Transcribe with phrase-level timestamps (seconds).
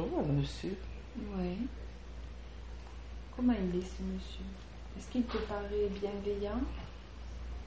[0.00, 0.76] vois le monsieur.
[1.16, 1.66] Oui.
[3.36, 4.44] Comment il est ce monsieur?
[4.96, 6.60] Est-ce qu'il te paraît bienveillant?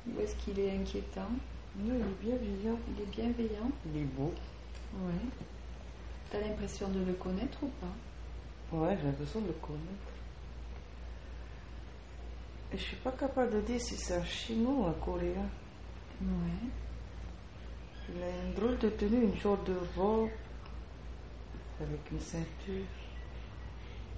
[0.07, 1.29] Ou est-ce qu'il est inquiétant?
[1.78, 2.79] Non, il est bienveillant.
[2.89, 3.71] Il est bienveillant?
[3.86, 4.33] Il est beau.
[4.94, 5.29] Oui.
[6.29, 8.77] T'as l'impression de le connaître ou pas?
[8.77, 10.11] Ouais, j'ai l'impression de le connaître.
[12.73, 15.50] Et je suis pas capable de dire si c'est un chinois ou un coréen.
[16.21, 16.70] Oui.
[18.09, 20.29] Il a une drôle de tenue, une sorte de robe
[21.82, 22.86] avec une ceinture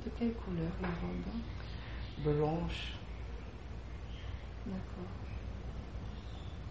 [0.06, 2.94] De quelle couleur la robe blanche.
[4.66, 5.12] D'accord.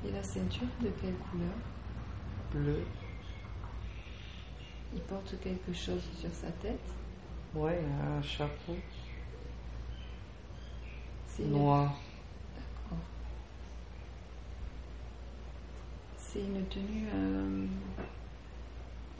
[0.06, 1.54] Et la ceinture de quelle couleur?
[2.52, 2.84] Bleu.
[4.94, 6.78] Il porte quelque chose sur sa tête?
[7.54, 8.76] Ouais, un chapeau
[11.26, 11.94] C'est noir.
[12.54, 13.04] D'accord.
[16.16, 17.66] C'est une tenue euh,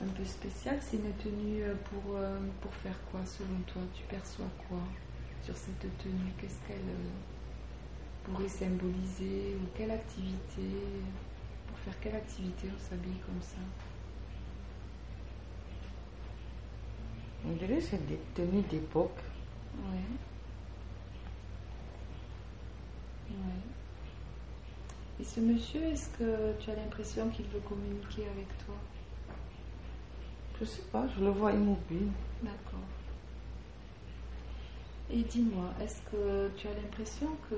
[0.03, 0.79] un peu spéciale.
[0.81, 3.83] C'est une tenue euh, pour, euh, pour faire quoi selon toi?
[3.95, 4.81] Tu perçois quoi
[5.45, 6.33] sur cette tenue?
[6.41, 7.11] Qu'est-ce qu'elle euh,
[8.25, 9.57] pourrait symboliser?
[9.57, 10.69] Ou quelle activité?
[11.67, 13.61] Pour faire quelle activité on s'habille comme ça?
[17.47, 19.21] On dirait que c'est des tenues d'époque.
[19.77, 20.03] Ouais.
[23.31, 23.37] Ouais.
[25.21, 28.75] Et ce monsieur, est-ce que tu as l'impression qu'il veut communiquer avec toi?
[30.61, 32.09] Je sais pas, je le vois immobile.
[32.43, 32.81] D'accord.
[35.11, 37.55] Et dis-moi, est-ce que tu as l'impression que,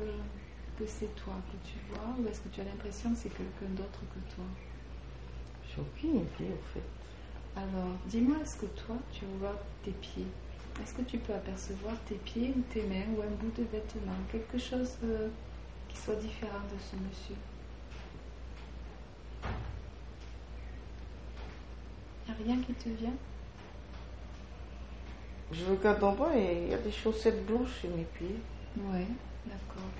[0.79, 3.75] que c'est toi que tu vois ou est-ce que tu as l'impression que c'est quelqu'un
[3.75, 4.45] d'autre que toi?
[5.69, 6.83] J'ai aucune idée, en fait.
[7.57, 10.27] Alors, dis-moi, est-ce que toi, tu vois tes pieds?
[10.83, 14.17] Est-ce que tu peux apercevoir tes pieds ou tes mains ou un bout de vêtement
[14.31, 15.29] Quelque chose euh,
[15.89, 17.37] qui soit différent de ce monsieur?
[22.31, 23.15] A rien qui te vient
[25.53, 28.39] Je regarde en bas et il y a des chaussettes blanches sur mes pieds.
[28.77, 29.05] Oui,
[29.47, 29.91] d'accord.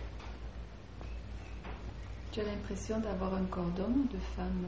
[2.31, 4.67] Tu as l'impression d'avoir un cordon ou de femme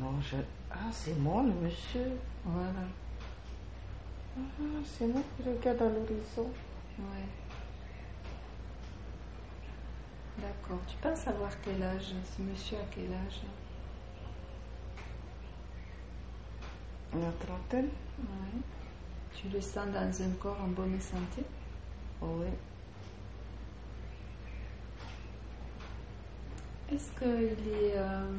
[0.00, 0.36] Non, je...
[0.70, 2.06] Ah, c'est moi, le monsieur.
[2.44, 2.86] Voilà.
[4.36, 4.40] Ah,
[4.84, 6.50] c'est moi qui regarde à l'horizon.
[6.98, 7.28] Ouais.
[10.38, 10.80] D'accord.
[10.88, 13.42] Tu penses savoir quel âge Ce monsieur a quel âge?
[17.14, 17.88] La trentaine
[18.18, 18.60] Ouais.
[19.34, 21.42] Tu le sens dans un corps en bonne santé
[22.22, 22.46] Oui.
[26.92, 27.96] Est-ce qu'il est.
[27.96, 28.30] euh,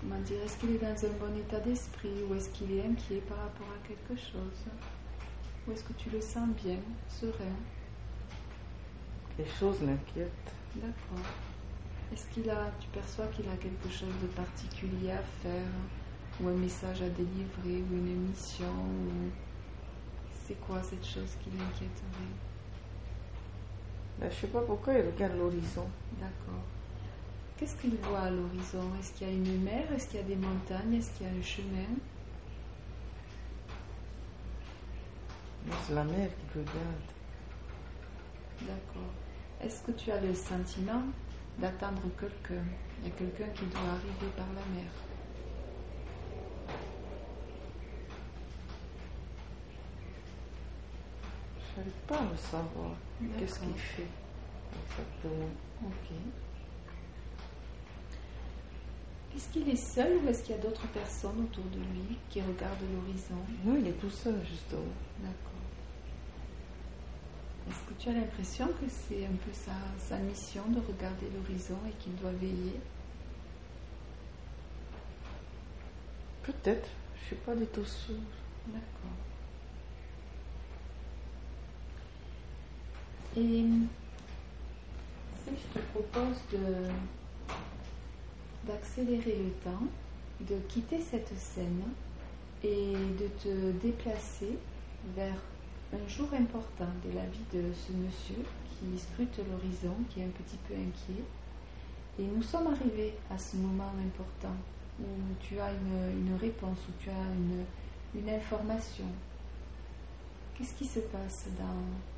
[0.00, 3.20] comment dire Est-ce qu'il est dans un bon état d'esprit ou est-ce qu'il est inquiet
[3.28, 4.64] par rapport à quelque chose
[5.66, 6.78] Ou est-ce que tu le sens bien,
[7.08, 7.56] serein
[9.38, 10.52] Les choses m'inquiètent.
[10.76, 11.26] D'accord.
[12.12, 15.66] Est-ce qu'il a, tu perçois qu'il a quelque chose de particulier à faire,
[16.40, 19.30] ou un message à délivrer, ou une mission, ou
[20.46, 22.34] c'est quoi cette chose qui l'inquiéterait?
[24.18, 25.86] Ben, je sais pas pourquoi il regarde l'horizon.
[26.18, 26.62] D'accord.
[27.56, 28.90] Qu'est-ce qu'il voit à l'horizon?
[29.00, 29.92] Est-ce qu'il y a une mer?
[29.92, 30.94] Est-ce qu'il y a des montagnes?
[30.94, 31.96] Est-ce qu'il y a un chemin?
[35.86, 37.08] C'est la mer qui regarde.
[38.60, 39.10] D'accord.
[39.60, 41.02] Est-ce que tu as le sentiment
[41.58, 42.64] d'attendre quelqu'un?
[43.00, 44.90] Il y a quelqu'un qui doit arriver par la mer.
[51.76, 52.90] N'arrive pas à le savoir.
[53.38, 54.06] Qu'est-ce qu'il fait
[54.84, 55.48] exactement
[55.84, 56.10] Ok.
[59.34, 62.40] Est-ce qu'il est seul ou est-ce qu'il y a d'autres personnes autour de lui qui
[62.40, 63.36] regardent l'horizon?
[63.64, 64.80] Non, il est tout seul, justement.
[65.18, 65.52] D'accord.
[67.68, 71.76] Est-ce que tu as l'impression que c'est un peu sa, sa mission de regarder l'horizon
[71.86, 72.80] et qu'il doit veiller?
[76.42, 76.88] Peut-être.
[77.20, 78.14] Je suis pas du tout sûre.
[78.68, 79.25] D'accord.
[83.36, 83.64] Et
[85.44, 86.40] si je te propose
[88.66, 89.86] d'accélérer le temps,
[90.40, 91.82] de quitter cette scène
[92.64, 94.56] et de te déplacer
[95.14, 95.36] vers
[95.92, 100.28] un jour important de la vie de ce monsieur qui scrute l'horizon, qui est un
[100.28, 101.22] petit peu inquiet.
[102.18, 104.56] Et nous sommes arrivés à ce moment important
[104.98, 105.04] où
[105.40, 107.66] tu as une, une réponse, où tu as une,
[108.18, 109.04] une information.
[110.54, 112.15] Qu'est-ce qui se passe dans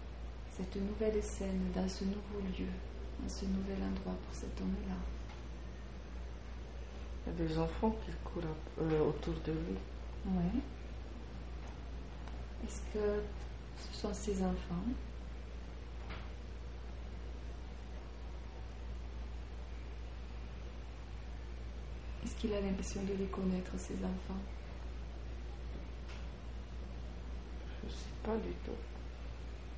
[0.58, 2.66] cette nouvelle scène, dans ce nouveau lieu,
[3.22, 4.96] dans ce nouvel endroit pour cet homme-là
[7.26, 8.42] Il y a des enfants qui courent
[8.80, 9.78] euh, autour de lui.
[10.26, 10.60] Oui.
[12.64, 13.22] Est-ce que
[13.76, 14.82] ce sont ses enfants?
[22.24, 24.40] Est-ce qu'il a l'impression de les connaître, ses enfants?
[28.24, 28.97] Pas du tout.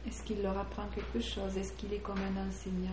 [0.06, 1.56] Est-ce qu'il leur apprend quelque chose?
[1.56, 2.90] Est-ce qu'il est comme un enseignant?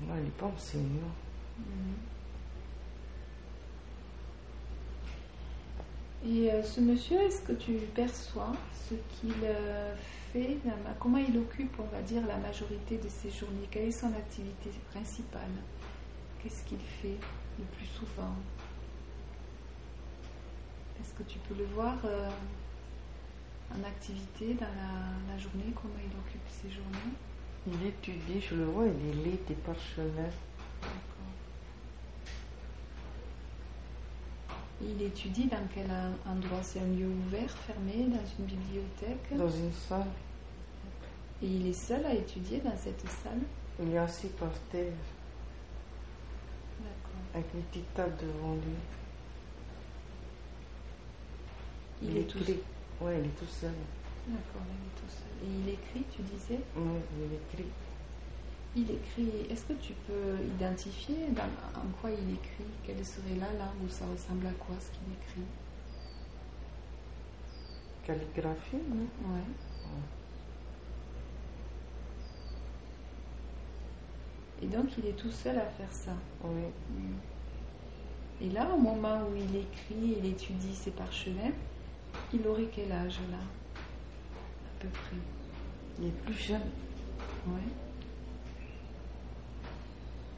[0.00, 1.12] Non, il n'est pas enseignant.
[1.58, 1.94] Mhm.
[6.24, 8.52] Et euh, ce monsieur, est-ce que tu perçois
[8.88, 9.94] ce qu'il euh,
[10.32, 10.56] fait,
[11.00, 13.66] comment il occupe, on va dire, la majorité de ses journées?
[13.70, 15.50] Quelle est son activité principale?
[16.40, 17.18] Qu'est-ce qu'il fait
[17.58, 18.34] le plus souvent?
[21.00, 22.28] Est-ce que tu peux le voir euh,
[23.74, 27.14] en activité dans la, la journée Comment il occupe ses journées?
[27.66, 30.30] Il étudie, je le vois, il lit des parchemins.
[30.82, 31.32] D'accord.
[34.80, 36.58] Il étudie dans quel en- endroit?
[36.62, 39.36] C'est un lieu ouvert, fermé, dans une bibliothèque?
[39.36, 40.06] Dans une salle,
[41.42, 43.40] Et il est seul à étudier dans cette salle?
[43.80, 44.92] Il est assis par terre,
[46.80, 47.20] D'accord.
[47.34, 48.74] avec une petite table devant lui.
[52.02, 52.56] Il, est tout seul.
[53.00, 53.72] Ouais, il est tout seul.
[54.28, 55.48] D'accord, il est tout seul.
[55.48, 57.70] Et il écrit, tu disais Ouais, il écrit.
[58.74, 59.50] Il écrit.
[59.50, 62.70] Est-ce que tu peux identifier dans- en quoi il écrit?
[62.84, 65.46] Quelle serait la langue ou ça ressemble à quoi ce qu'il écrit?
[68.04, 69.06] Calligraphie, non?
[69.30, 69.42] Ouais.
[74.62, 76.12] Et donc il est tout seul à faire ça?
[76.44, 76.62] Oui.
[78.40, 81.52] Et là, au moment où il écrit, il étudie ses parchemins,
[82.34, 85.16] il aurait quel âge là À peu près?
[85.98, 86.70] Il est plus jeune.
[87.46, 87.60] Ouais.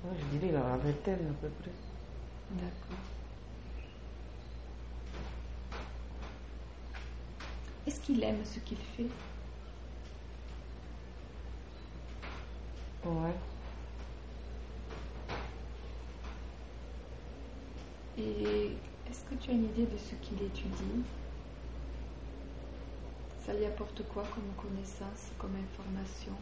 [0.05, 1.71] Ouais, je dirais il a la vingtaine à peu près.
[2.51, 2.99] D'accord.
[7.87, 9.09] Est-ce qu'il aime ce qu'il fait?
[13.05, 13.35] Ouais.
[18.17, 18.77] Et
[19.09, 21.05] est-ce que tu as une idée de ce qu'il étudie?
[23.45, 26.33] Ça lui apporte quoi comme connaissance, comme information?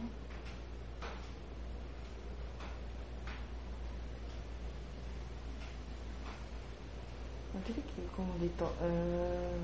[8.15, 9.57] Comment dit-on euh,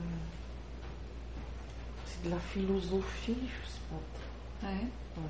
[2.06, 4.68] C'est de la philosophie, je sais pas.
[4.68, 4.74] Ouais,
[5.18, 5.24] Ouais.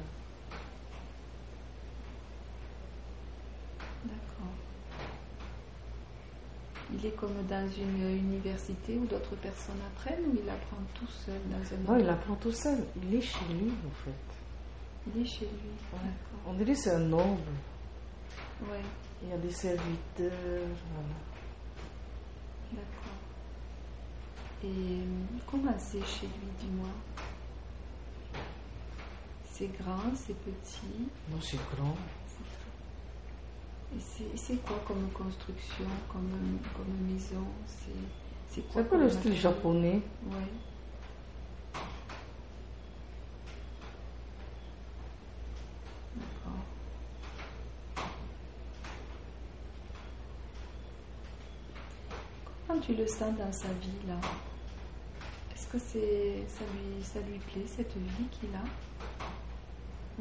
[4.05, 4.55] d'accord.
[7.01, 11.39] Il est comme dans une université où d'autres personnes apprennent ou il apprend tout seul
[11.49, 12.77] dans un Non, il apprend tout seul.
[13.01, 14.11] Il est chez lui, en fait.
[15.15, 15.71] Il est chez lui.
[15.93, 16.11] Ouais.
[16.45, 17.39] On dirait que c'est un noble.
[18.69, 18.81] Ouais,
[19.23, 19.87] Il y a des serviteurs.
[20.17, 21.15] Voilà.
[22.73, 23.13] d'accord.
[24.63, 25.05] Et euh,
[25.49, 26.89] comment c'est chez lui, dis-moi?
[29.45, 31.07] C'est grand, c'est petit?
[31.31, 31.95] Non, c'est grand.
[33.95, 36.29] Et c'est- c'est quoi comme construction, comme,
[36.75, 37.43] comme maison?
[37.65, 37.89] C'est
[38.49, 40.01] c'est C'est quoi comme le style japonais?
[40.27, 40.47] Ouais.
[46.15, 46.65] D'accord.
[52.67, 54.19] Comment tu le sens dans sa vie là?
[55.53, 58.63] Est-ce que c'est ça lui ça lui plaît cette vie qu'il a?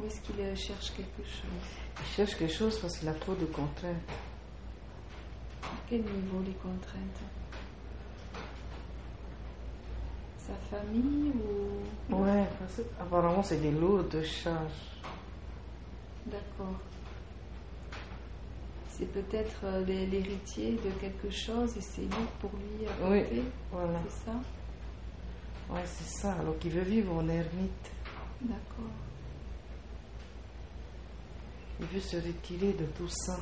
[0.01, 1.69] Ou est-ce qu'il euh, cherche quelque chose?
[1.99, 3.95] Il cherche quelque chose parce qu'il a trop de contraintes.
[5.63, 7.21] À quel niveau les contraintes?
[10.37, 11.31] Sa famille
[12.09, 12.15] ou?
[12.15, 14.71] Ouais, parce que apparemment c'est des lourdes charges.
[16.25, 16.79] D'accord.
[18.89, 23.23] C'est peut-être euh, l'hé- l'héritier de quelque chose et c'est lourd pour lui à Oui.
[23.71, 23.99] Voilà.
[24.09, 24.35] C'est ça?
[25.69, 26.33] Ouais, c'est ça.
[26.33, 27.91] Alors qu'il veut vivre en ermite.
[28.41, 28.91] D'accord.
[31.79, 33.37] Il veut se retirer de tout ça.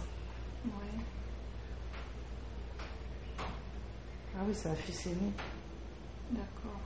[0.66, 1.04] Ouais.
[4.36, 5.32] Ah oui, c'est un fils aîné.
[6.32, 6.80] D'accord.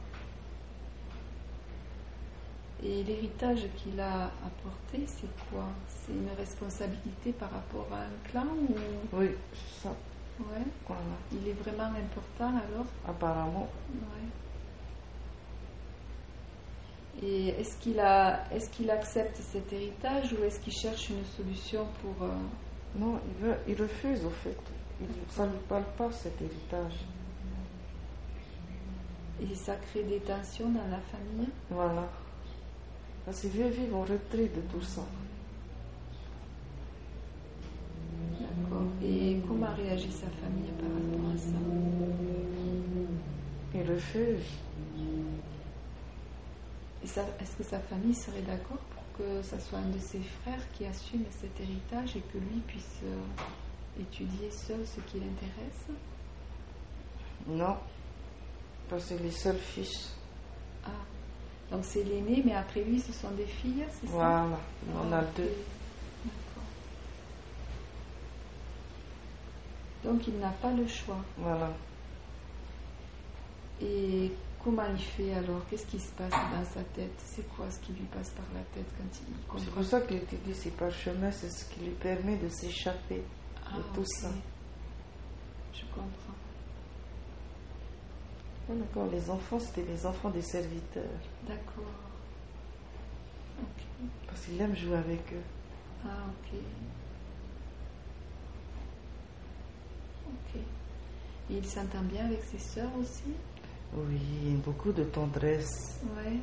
[2.83, 5.65] Et l'héritage qu'il a apporté, c'est quoi?
[5.87, 8.75] C'est une responsabilité par rapport à un clan ou?
[9.13, 9.89] Oui, c'est ça.
[10.39, 11.01] ouais Voilà.
[11.31, 12.85] Il est vraiment important alors?
[13.07, 13.69] Apparemment.
[13.93, 14.27] Ouais.
[17.23, 21.85] Et est-ce qu'il a, est-ce qu'il accepte cet héritage ou est-ce qu'il cherche une solution
[22.01, 22.31] pour euh,
[22.95, 24.57] Non, il, veut, il refuse au fait.
[25.01, 27.05] Il, ça ne lui parle pas cet héritage.
[29.41, 31.49] et ça crée des tensions dans la famille?
[31.69, 32.07] Voilà.
[33.25, 35.01] Parce qu'il veut vivre en retrait de tout ça.
[38.39, 38.87] D'accord.
[39.03, 41.57] Et comment réagit sa famille par rapport à ça?
[43.73, 44.45] Il refuse.
[47.03, 50.61] Et est-ce que sa famille serait d'accord pour que ça soit un de ses frères
[50.73, 55.87] qui assume cet héritage et que lui puisse euh, étudier seul ce qui l'intéresse?
[57.47, 57.75] Non.
[58.89, 60.13] Parce que c'est les seuls fils.
[60.85, 60.89] Ah,
[61.71, 64.11] donc c'est l'aîné, mais après lui, ce sont des filles, c'est ça?
[64.13, 64.59] Voilà.
[64.95, 65.51] On a Ah, deux.
[66.23, 66.63] D'accord.
[70.03, 71.23] Donc il n'a pas le choix.
[71.37, 71.71] Voilà.
[73.81, 74.31] Et
[74.63, 75.61] comment il fait alors?
[75.69, 77.13] Qu'est-ce qui se passe dans sa tête?
[77.25, 80.01] C'est quoi ce qui lui passe par la tête quand il C'est comprend pour ça
[80.01, 83.23] qu'il te dit c'est parchemin, c'est ce qui lui permet de s'échapper.
[83.65, 84.07] Ah, de tout ok.
[84.07, 84.29] ça.
[85.73, 86.35] Je comprends.
[88.69, 91.03] Ah, D'accord, les enfants, c'était les enfants des serviteurs.
[91.47, 91.91] D'accord.
[93.61, 93.83] Ok.
[94.27, 95.43] Parce qu'il aime jouer avec eux.
[96.05, 96.59] Ah, ok.
[100.27, 100.61] Ok.
[101.49, 103.33] Et il s'entend bien avec ses sœurs aussi?
[103.93, 105.99] Oui, beaucoup de tendresse.
[106.15, 106.39] Ouais.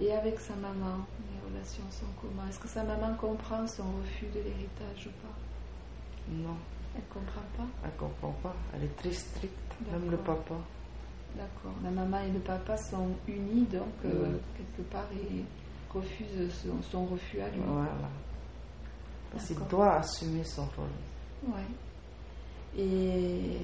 [0.00, 2.48] Et avec sa maman, les relations sont comment?
[2.48, 5.34] Est-ce que sa maman comprend son refus de l'héritage ou pas?
[6.30, 6.56] Non,
[6.96, 7.66] Elle comprend pas?
[7.84, 8.54] Elle comprend pas.
[8.74, 10.54] Elle est très stricte, même le papa.
[11.36, 11.74] D'accord.
[11.82, 15.44] La maman et le papa sont unis, donc euh, quelque part, il
[15.92, 17.60] refuse son, son refus à lui.
[17.66, 17.90] Voilà.
[19.32, 21.54] Parce qu'il doit assumer son rôle.
[21.54, 21.66] Ouais.
[22.78, 23.58] Et,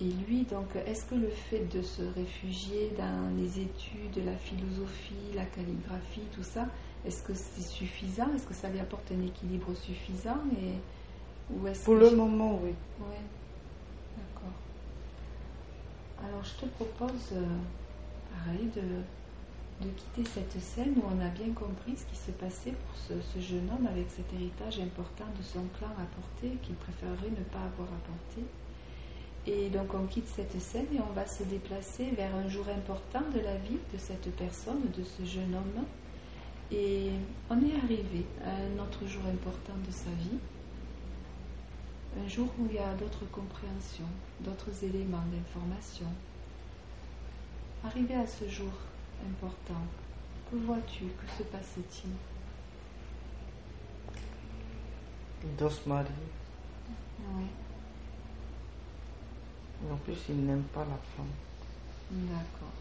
[0.00, 5.32] et lui, donc, est-ce que le fait de se réfugier dans les études, la philosophie,
[5.34, 6.68] la calligraphie, tout ça,
[7.04, 8.32] est-ce que c'est suffisant?
[8.34, 10.38] Est-ce que ça lui apporte un équilibre suffisant?
[10.52, 10.82] Et,
[11.50, 12.74] ou est-ce Pour le je- moment, oui.
[12.98, 13.22] Ouais,
[14.16, 14.54] d'accord.
[16.18, 17.58] Alors je te propose, euh,
[18.30, 19.04] pareil, de,
[19.86, 23.20] de quitter cette scène où on a bien compris ce qui se passait pour ce,
[23.22, 27.44] ce jeune homme avec cet héritage important de son clan à porter qu'il préférerait ne
[27.44, 28.46] pas avoir à porter.
[29.48, 33.22] Et donc on quitte cette scène et on va se déplacer vers un jour important
[33.34, 35.84] de la vie de cette personne, de ce jeune homme.
[36.70, 37.12] Et
[37.48, 40.38] on est arrivé à un autre jour important de sa vie
[42.22, 44.08] un jour où il y a d'autres compréhensions,
[44.40, 46.06] d'autres éléments d'information.
[47.84, 48.72] Arrivé à ce jour
[49.26, 49.80] important,
[50.50, 51.04] que vois-tu?
[51.04, 52.10] Que se passe-t-il?
[55.44, 56.08] Il doit se marier.
[57.36, 57.44] Oui,
[59.90, 61.26] en plus, il n'aime pas la femme.
[62.10, 62.72] d'accord.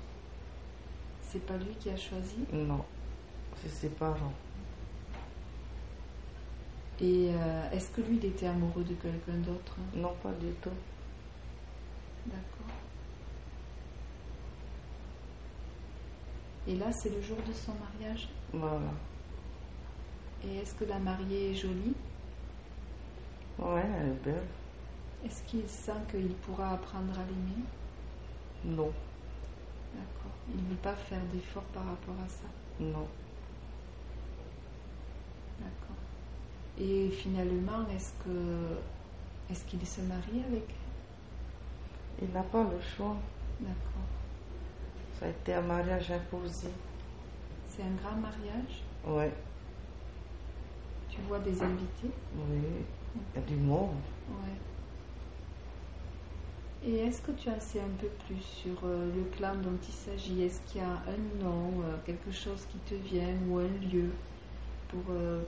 [1.21, 2.37] C'est pas lui qui a choisi?
[2.51, 2.83] Non,
[3.61, 4.33] c'est ses parents.
[6.99, 9.75] Et euh, est-ce que lui, il était amoureux de quelqu'un d'autre?
[9.93, 10.71] Non, pas du tout.
[12.25, 12.73] D'accord.
[16.67, 18.29] Et là, c'est le jour de son mariage?
[18.51, 18.91] Voilà.
[20.43, 21.93] Et est-ce que la mariée est jolie?
[23.59, 24.47] Ouais, elle est belle.
[25.25, 27.63] Est-ce qu'il sent qu'il pourra apprendre à l'aimer
[28.65, 28.91] Non,
[29.93, 30.31] D'accord.
[30.53, 32.47] Il ne veut pas faire d'efforts par rapport à ça.
[32.79, 33.07] non.
[35.59, 35.95] D'accord.
[36.79, 38.77] Et finalement, est-ce que
[39.50, 43.15] est-ce qu'il se marie avec elle Il n'a pas le choix.
[43.59, 44.07] D'accord.
[45.19, 46.67] Ça a été un mariage imposé.
[47.67, 48.83] C'est un grand mariage.
[49.05, 49.31] Ouais,
[51.09, 52.12] Tu vois des invités.
[52.36, 52.62] oui.
[53.36, 53.95] Il y a du monde.
[54.29, 54.53] Ouais.
[56.86, 60.43] Et est-ce que tu sais un peu plus sur euh, le clan dont il s'agit?
[60.43, 64.12] Est-ce qu'il y a un nom, euh, quelque chose qui te vient, ou un lieu
[64.88, 65.41] pour, euh,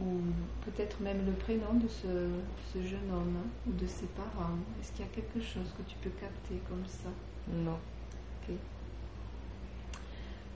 [0.00, 0.20] ou
[0.64, 2.30] peut-être même le prénom de ce,
[2.72, 4.56] ce jeune homme hein, ou de ses parents?
[4.80, 7.10] Est-ce qu'il y a quelque chose que tu peux capter comme ça?
[7.52, 7.78] Non.
[8.48, 8.54] Ok.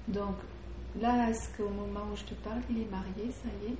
[0.09, 0.37] Donc
[1.00, 3.76] là, est-ce qu'au moment où je te parle, il est marié, ça y est?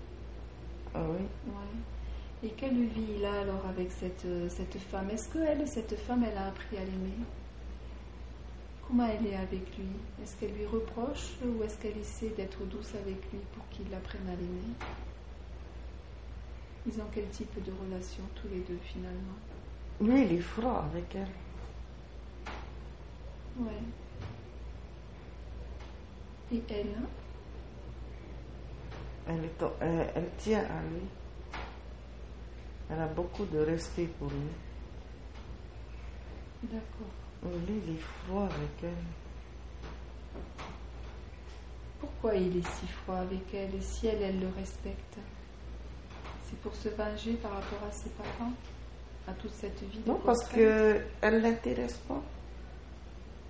[0.95, 1.25] Ah oui.
[1.47, 1.98] Ouais.
[2.45, 5.11] Et quelle vie il a alors avec cette, euh, cette femme?
[5.11, 7.19] Est-ce que elle, cette femme, elle a appris à l'aimer?
[8.87, 9.89] Comment elle est avec lui?
[10.23, 14.29] Est-ce qu'elle lui reproche ou est-ce qu'elle essaie d'être douce avec lui pour qu'il apprenne
[14.29, 14.73] à l'aimer?
[16.87, 19.37] Ils ont quel type de relation tous les deux finalement?
[20.01, 21.27] Lui, il est froid avec elle.
[23.59, 23.83] Ouais.
[26.53, 27.09] Et elle hein?
[29.27, 31.03] Elle, est elle, elle tient à lui.
[32.91, 34.49] Elle a beaucoup de respect pour lui.
[36.65, 37.53] D'accord.
[37.67, 40.43] Lui, il est froid avec elle.
[42.01, 45.19] Pourquoi il est si froid avec elle et si elle, elle le respecte?
[46.45, 48.53] C'est pour se venger par rapport à ses parents?
[49.27, 50.57] À toute cette vie Non, parce contrainte?
[50.59, 52.23] que elle l'intéresse pas.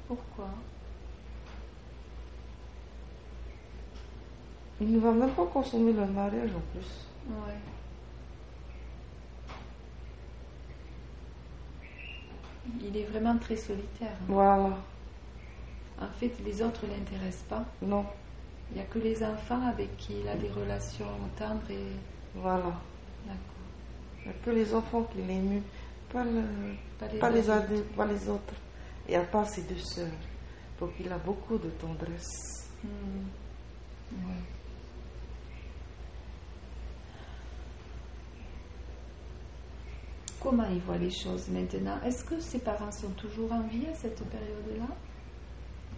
[0.09, 0.49] Pourquoi?
[4.81, 7.07] Il ne va même pas consommer le mariage en plus.
[7.29, 7.55] Ouais.
[12.83, 14.17] Il est vraiment très solitaire.
[14.27, 14.77] Voilà.
[16.01, 17.65] En fait, les autres ne l'intéressent pas.
[17.83, 18.05] Non.
[18.71, 21.07] Il n'y a que les enfants avec qui il a des relations
[21.37, 21.87] tendres et.
[22.35, 22.73] Voilà.
[23.27, 23.39] D'accord.
[24.21, 25.63] Il n'y a que les enfants qui l'émuent,
[26.13, 26.43] pas, le,
[26.99, 27.71] Pas les pas les adultes.
[27.73, 28.55] adultes, pas les autres.
[29.09, 30.07] Et à part ses deux sœurs.
[30.79, 32.69] Donc il a beaucoup de tendresse.
[32.85, 33.27] Hmm.
[34.13, 34.35] Ouais.
[40.41, 42.01] Comment il voit les choses maintenant?
[42.05, 44.87] Est-ce que ses parents sont toujours en vie à cette période-là?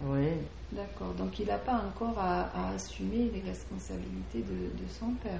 [0.03, 0.29] Oui.
[0.71, 1.13] D'accord.
[1.13, 5.39] Donc il n'a pas encore à, à assumer les responsabilités de, de son père.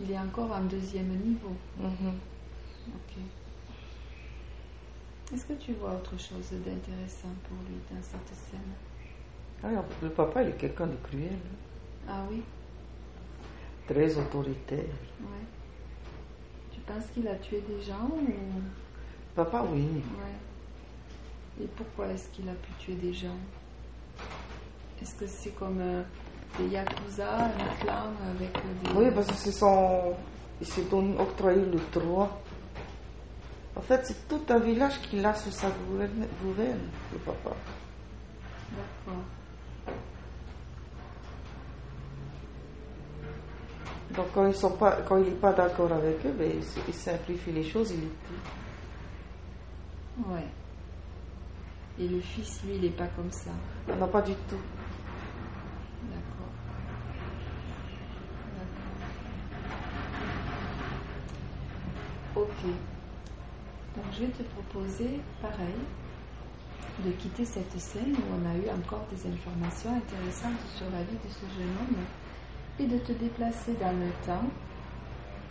[0.00, 1.54] Il est encore en deuxième niveau.
[1.78, 2.14] Mhm.
[2.88, 3.16] Ok.
[5.32, 9.70] Est-ce que tu vois autre chose d'intéressant pour lui dans cette scène?
[10.02, 11.38] Le papa, il est quelqu'un de cruel,
[12.08, 12.42] Ah oui?
[13.86, 14.84] Très autoritaire.
[16.92, 18.32] Penses qu'il a tué des gens ou...
[19.36, 19.82] Papa, oui.
[19.82, 21.62] Ouais.
[21.62, 23.36] Et pourquoi est-ce qu'il a pu tuer des gens?
[25.00, 26.02] Est-ce que c'est comme euh,
[26.58, 28.98] des yakuza, un clan avec euh, des...
[28.98, 30.14] Oui, parce que c'est son.
[30.60, 32.40] Il s'est donné octroyé le droit.
[33.76, 37.54] En fait, c'est tout un village qu'il a sous sa gouverne, gouverne, le papa.
[38.72, 39.22] D'accord.
[44.16, 46.50] Donc, quand ils sont pas, quand il n'est pas d'accord avec eux, ben,
[46.88, 48.34] il, simplifie les choses, il les tue.
[50.28, 50.48] Ouais.
[51.98, 53.50] Et le fils, lui, il n'est pas comme ça.
[53.88, 54.56] Non, pas du tout.
[56.08, 56.50] D'accord.
[62.34, 62.42] D'accord.
[62.42, 62.70] Ok.
[63.96, 65.74] Donc je vais te proposer, pareil,
[67.04, 71.18] de quitter cette scène où on a eu encore des informations intéressantes sur la vie
[71.24, 72.04] de ce jeune homme
[72.80, 74.48] et de te déplacer dans le temps.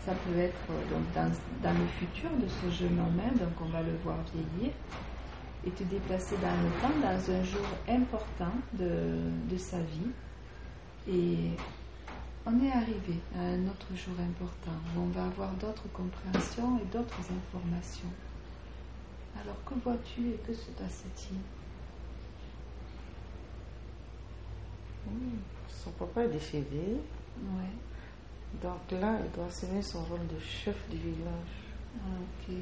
[0.05, 3.69] Ça peut être euh, donc dans, le futur de ce jeune homme, hein, donc on
[3.69, 4.73] va le voir vieillir,
[5.65, 9.19] et te déplacer dans le temps dans un jour important de,
[9.49, 10.11] de sa vie.
[11.07, 11.51] Et
[12.45, 16.85] on est arrivé à un autre jour important où on va avoir d'autres compréhensions et
[16.85, 18.13] d'autres informations.
[19.41, 21.37] Alors que vois-tu et que se passe-t-il
[25.09, 25.58] Hmm.
[25.69, 26.97] Son papa est décédé.
[27.41, 28.59] Ouais.
[28.61, 31.55] Donc là, il doit assumer son rôle de chef du village.
[31.97, 32.55] Ah, ok.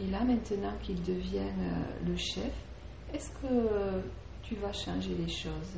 [0.00, 2.52] Et là, maintenant qu'il devienne euh, le chef,
[3.12, 4.02] est-ce que
[4.42, 5.76] tu vas changer les choses?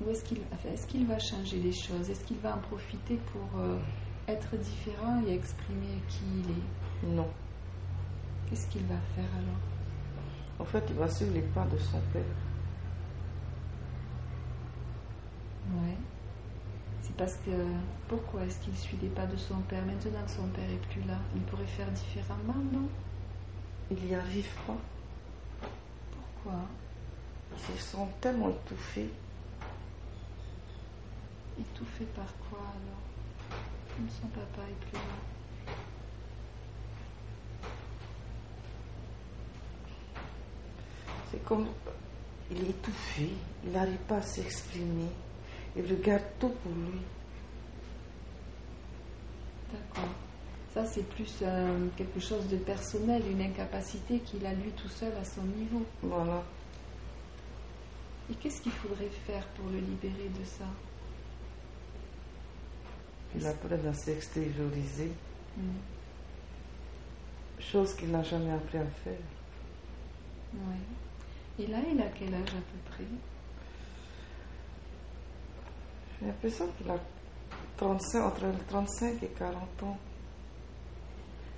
[0.00, 2.08] Ou est-ce qu'il enfin, est-ce qu'il va changer les choses?
[2.08, 3.78] Est-ce qu'il va en profiter pour euh,
[4.28, 7.14] être différent et exprimer qui il est?
[7.14, 7.28] Non.
[8.48, 9.79] Qu'est-ce qu'il va faire alors?
[10.60, 12.22] En fait, il va suivre les pas de son père.
[15.72, 15.96] Ouais.
[17.00, 17.50] C'est parce que
[18.06, 19.84] pourquoi est-ce qu'il suit les pas de son père?
[19.86, 22.88] Maintenant que son père est plus là Il pourrait faire différemment, non?
[23.90, 24.76] Il n'y arrive pas.
[26.12, 26.60] Pourquoi?
[27.52, 29.10] Ils se sont tellement étouffés.
[31.58, 33.56] Étouffé par quoi alors?
[33.96, 35.39] Comme son papa est plus là.
[41.30, 41.68] C'est comme.
[42.50, 43.28] Il est étouffé.
[43.64, 45.08] Il n'arrive pas à s'exprimer.
[45.76, 47.00] Il regarde tout pour lui.
[49.72, 50.10] D'accord.
[50.74, 55.12] Ça, c'est plus euh, quelque chose de personnel, une incapacité qu'il a lui tout seul
[55.20, 55.84] à son niveau.
[56.02, 56.42] Voilà.
[58.30, 60.64] Et qu'est-ce qu'il faudrait faire pour le libérer de ça?
[63.36, 65.12] Il apprend à s'extérioriser.
[65.56, 65.78] Hmm.
[67.60, 69.12] Chose qu'il n'a jamais appris à faire.
[70.54, 71.09] Ouais.
[71.60, 73.04] Et là, il a quel âge à peu près
[76.18, 76.98] J'ai l'impression qu'il a
[77.76, 79.98] 35, entre 35 et 40 ans.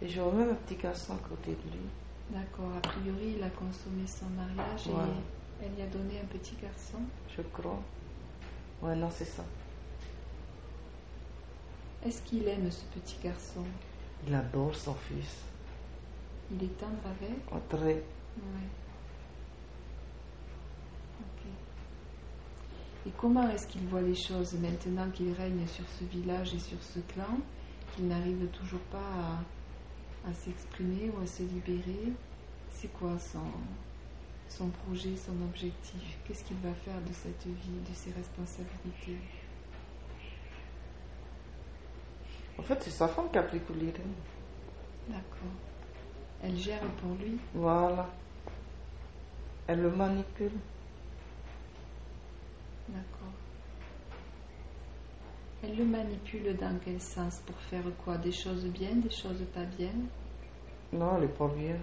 [0.01, 1.87] Et vois même un petit garçon à côté de lui.
[2.31, 2.73] D'accord.
[2.77, 6.99] A priori, il a consommé son mariage et elle lui a donné un petit garçon.
[7.37, 7.81] Je crois.
[8.83, 9.45] Ouais, non, c'est ça.
[12.05, 13.62] Est-ce qu'il aime ce petit garçon?
[14.27, 15.45] Il adore son fils.
[16.51, 17.69] Il est tendre avec?
[17.69, 17.95] Très.
[17.95, 18.03] Ouais.
[21.21, 21.43] Ok.
[23.07, 26.81] Et comment est-ce qu'il voit les choses maintenant qu'il règne sur ce village et sur
[26.83, 27.38] ce clan,
[27.95, 28.99] qu'il n'arrive toujours pas
[30.25, 32.12] à, à s'exprimer ou à se libérer?
[32.71, 33.51] C'est quoi son,
[34.49, 36.19] son projet, son objectif?
[36.25, 39.19] Qu'est-ce qu'il va faire de cette vie, de ses responsabilités?
[42.59, 44.15] En fait, c'est sa femme qui a pris rênes.
[45.09, 45.53] D'accord.
[46.43, 47.38] Elle gère pour lui?
[47.55, 48.09] Voilà.
[49.67, 50.53] Elle le manipule.
[52.88, 53.33] D'accord.
[55.62, 58.16] Elle le manipule dans quel sens Pour faire quoi?
[58.18, 59.92] Des choses bien, des choses pas bien?
[60.92, 61.77] Non, elle est pas bien.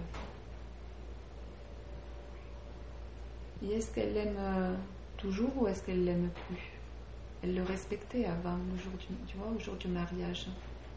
[3.62, 4.74] Et est-ce qu'elle l'aime euh,
[5.16, 6.70] toujours ou est-ce qu'elle l'aime plus?
[7.42, 10.46] Elle le respectait avant le jour du, tu vois, au jour du mariage.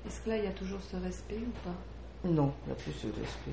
[0.05, 2.27] Est-ce que là, il y a toujours ce respect ou pas?
[2.29, 3.51] Non, il n'y a plus ce respect.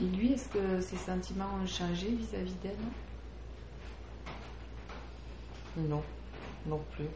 [0.00, 2.72] Et lui, est-ce que ses sentiments ont changé vis-à-vis d'elle
[5.76, 6.02] Non,
[6.66, 7.06] non plus.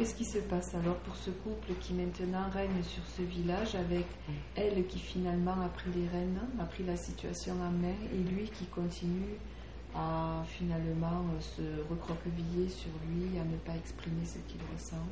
[0.00, 4.06] Qu'est-ce qui se passe alors pour ce couple qui maintenant règne sur ce village avec
[4.56, 8.48] elle qui finalement a pris les rênes, a pris la situation en main et lui
[8.48, 9.36] qui continue
[9.94, 11.60] à finalement se
[11.90, 15.04] recroqueviller sur lui, à ne pas exprimer ce qu'il ressent?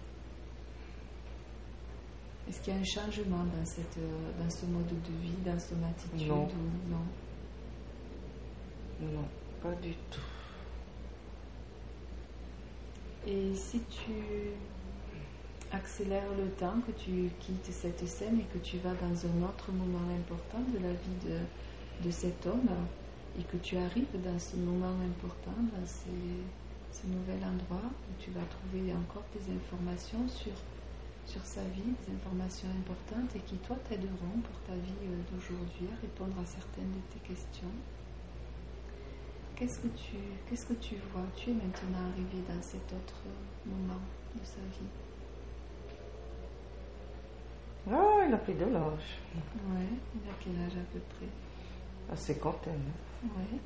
[2.48, 5.58] Est-ce qu'il y a un changement dans, cette, euh, dans ce mode de vie, dans
[5.58, 6.44] son attitude Non.
[6.46, 7.06] ou non?
[9.12, 9.24] Non,
[9.62, 10.20] pas du tout.
[13.26, 14.12] Et si tu
[15.70, 19.70] accélères le temps, que tu quittes cette scène et que tu vas dans un autre
[19.72, 22.68] moment important de la vie de, de cet homme,
[23.38, 26.42] et que tu arrives dans ce moment important, dans ces-
[26.92, 30.52] ce nouvel endroit où tu vas trouver encore des informations sur,
[31.28, 35.86] sur sa vie, des informations importantes et qui, toi, t'aideront pour ta vie euh, d'aujourd'hui
[35.92, 37.68] à répondre à certaines de tes questions.
[39.54, 40.16] Qu'est-ce que tu,
[40.48, 41.26] qu'est-ce que tu vois?
[41.36, 43.20] Tu es maintenant arrivé dans cet autre
[43.66, 44.00] moment
[44.34, 44.88] de sa vie.
[47.90, 49.18] Ah, il a pris de l'âge.
[49.34, 51.28] Ouais, il a quel âge à peu près?
[52.10, 52.92] À cinquantaine.
[53.22, 53.58] Ouais.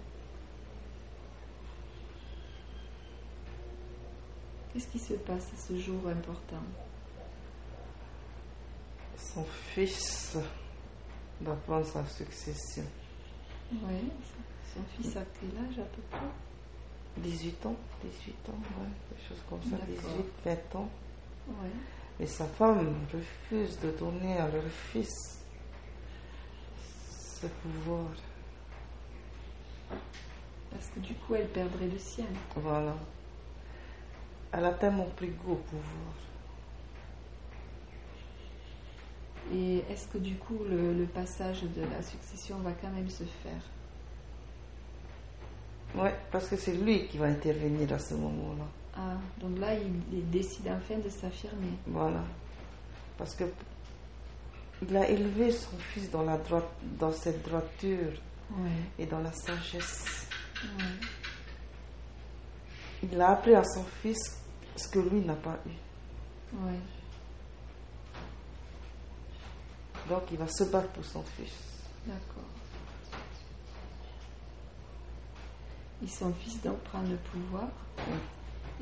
[4.73, 6.65] Qu'est-ce qui se passe à ce jour important?
[9.23, 10.37] Son fils
[11.41, 12.85] va prendre sa succession.
[13.73, 14.03] Ouais.
[14.75, 16.21] Son fils a quel âge à peu près?
[17.19, 20.11] 18 ans, 18 ans, ouais, des choses comme ça, D'accord.
[20.45, 20.91] 18, 20 ans.
[21.49, 21.71] Ouais.
[22.19, 25.43] Mais sa femme refuse de donner à leur fils
[27.41, 28.07] ce pouvoir.
[30.71, 32.27] Parce que du coup, elle perdrait le sien.
[32.57, 32.97] Voilà.
[34.53, 36.15] Elle a tellement pris goût au pouvoir.
[39.53, 43.25] Et est-ce que du coup, le, le passage de la succession va quand même se
[43.25, 43.61] faire?
[45.95, 48.65] Ouais, parce que c'est lui qui va intervenir à ce moment-là.
[48.97, 51.73] Ah, donc là, il, il décide enfin de s'affirmer.
[51.87, 52.23] Voilà.
[53.19, 53.45] Parce que
[54.89, 58.13] il a élevé son fils dans, la droite, dans cette droiture
[58.51, 58.69] Ouais.
[58.99, 60.27] et dans la sagesse.
[60.63, 61.07] ouais.
[63.03, 64.19] Il a appris à son fils
[64.77, 66.57] ce que lui n'a pas eu.
[66.57, 66.79] Ouais.
[70.13, 71.55] Donc il va se battre pour son fils.
[72.07, 72.45] D'accord.
[76.05, 77.69] Et son fils donc prend le pouvoir.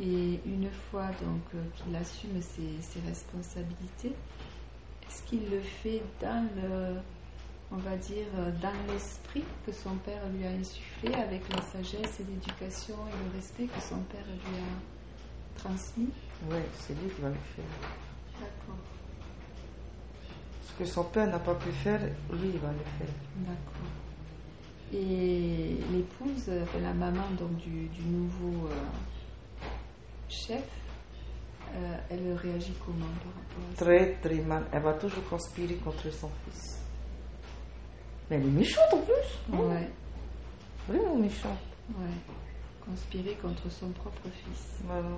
[0.00, 4.12] Et une fois donc euh, qu'il assume ses, ses responsabilités,
[5.06, 6.96] est-ce qu'il le fait dans le,
[7.70, 12.18] on va dire, euh, dans l'esprit que son père lui a insufflé, avec la sagesse
[12.18, 16.08] et l'éducation et le respect que son père lui a transmis?
[16.50, 17.64] Oui, c'est lui qui va le faire.
[18.40, 18.78] D'accord.
[20.80, 23.14] Que son père n'a pas pu faire, lui, il va le faire.
[23.36, 23.90] D'accord.
[24.94, 29.66] Et l'épouse, euh, enfin, la maman donc du, du nouveau euh,
[30.30, 30.64] chef,
[31.74, 33.84] euh, elle réagit comment par rapport à ça?
[33.84, 34.64] Très, très mal.
[34.72, 36.80] Elle va toujours conspirer contre son fils.
[38.30, 39.52] Mais elle est méchante en plus.
[39.52, 39.58] hein?
[39.58, 39.90] Ouais,
[40.88, 41.58] Vraiment méchante.
[41.90, 42.86] ouais.
[42.86, 44.80] Conspirer contre son propre fils.
[44.86, 45.10] Voilà.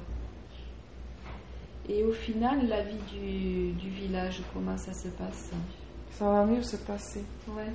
[1.89, 5.51] Et au final, la vie du, du village, comment ça se passe?
[6.13, 7.25] Ça va mieux se passer.
[7.49, 7.73] Ouais,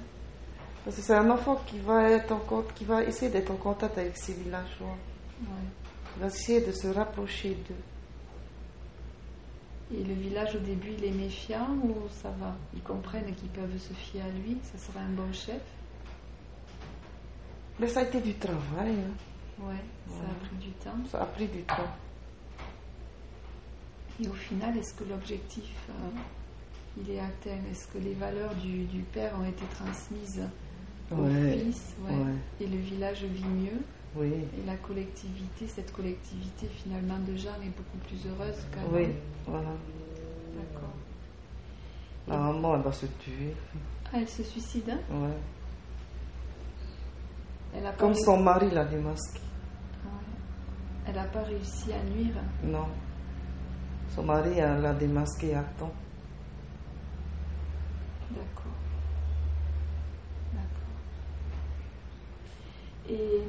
[0.86, 2.42] Parce que c'est un enfant qui va, être en,
[2.76, 4.96] qui va essayer d'être en contact avec ses villageois.
[5.42, 5.48] ouais.
[6.16, 7.76] Il va essayer de se rapprocher d'eux.
[9.98, 12.56] Et le village, au début, il est méfiant ou ça va?
[12.74, 15.62] Ils comprennent qu'ils peuvent se fier à lui, ça sera un bon chef?
[17.80, 18.96] Mais ça a été du travail.
[18.96, 19.64] hein.
[19.66, 19.76] Ouais,
[20.08, 20.34] ça a Ouais.
[20.48, 20.98] pris du temps.
[21.12, 21.76] Ça a pris du temps.
[24.24, 25.94] Et au final, est-ce que l'objectif, euh,
[27.00, 27.60] il est atteint?
[27.72, 30.42] Est-ce que les valeurs du, du père ont été transmises
[31.12, 31.58] au Ouais.
[31.60, 31.96] fils?
[32.02, 32.16] Ouais.
[32.16, 32.34] Ouais.
[32.62, 33.82] Et le village vit mieux?
[34.16, 34.32] Oui.
[34.34, 38.88] Et la collectivité, cette collectivité finalement de gens est beaucoup plus heureuse qu'avant?
[38.98, 39.08] Oui.
[39.46, 39.70] Voilà.
[40.56, 40.94] D'accord.
[42.28, 43.54] La maman, elle va se tuer.
[44.12, 45.00] Ah, elle se suicide hein?
[45.12, 45.30] Ouais.
[47.76, 49.40] Elle n'a pas, Comme son mari l'a démasqué.
[50.06, 50.12] Ouais.
[51.08, 52.34] Elle a pas réussi à nuire?
[52.64, 52.88] Non.
[54.14, 55.94] Son mari l'a démasqué à temps.
[58.32, 58.74] D'accord.
[60.54, 60.72] D'accord.
[63.10, 63.42] Et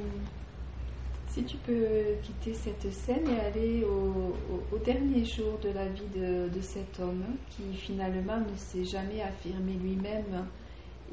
[1.29, 6.61] Si tu peux quitter cette scène et aller au, dernier jour de la vie de,
[6.61, 10.47] cet homme qui finalement ne s'est jamais affirmé lui-même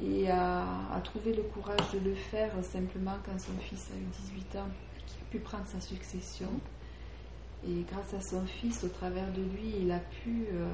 [0.03, 0.65] et a,
[1.03, 5.03] trouvé le courage de le faire simplement quand son fils a eu 18 ans et
[5.05, 6.49] qu'il a pu prendre sa succession.
[7.67, 10.69] Et grâce à son fils, au travers de lui, il a pu euh,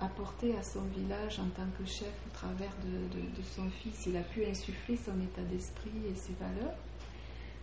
[0.00, 4.06] apporter à son village en tant que chef, au travers de, de- de son fils,
[4.06, 6.76] il a pu insuffler son état d'esprit et ses valeurs.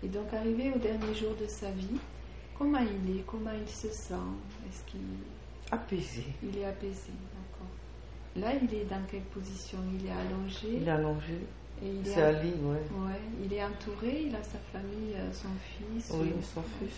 [0.04, 1.98] Et donc arrivé au dernier jour de sa vie,
[2.58, 4.14] comment il est, comment il se sent,
[4.70, 5.02] est-ce qu'il
[5.72, 6.24] Apaisé.
[6.44, 7.68] il est apaisé, d'accord.
[8.36, 9.80] Là, il est dans quelle position?
[10.00, 10.78] Il est allongé?
[10.82, 11.40] Il est allongé.
[11.82, 12.76] et il est, C'est Ali, ouais.
[12.76, 16.94] ouais, il est entouré, il a sa famille, euh, son fils, Oui, ou- son fils.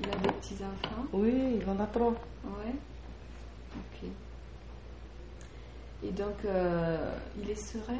[0.00, 1.04] Il a des petits-enfants.
[1.12, 2.10] Oui, il en a trois.
[2.44, 2.74] Ouais.
[3.76, 4.08] Ok.
[6.04, 7.98] Et donc, euh, il est serein?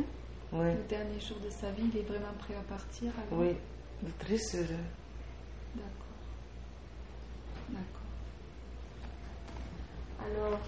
[0.52, 3.54] Oui, Le dernier jour de sa vie, il est vraiment prêt à partir alors oui.
[4.02, 4.84] Il est très serein.
[5.74, 6.14] D'accord.
[7.70, 7.84] D'accord.
[10.24, 10.60] Alors,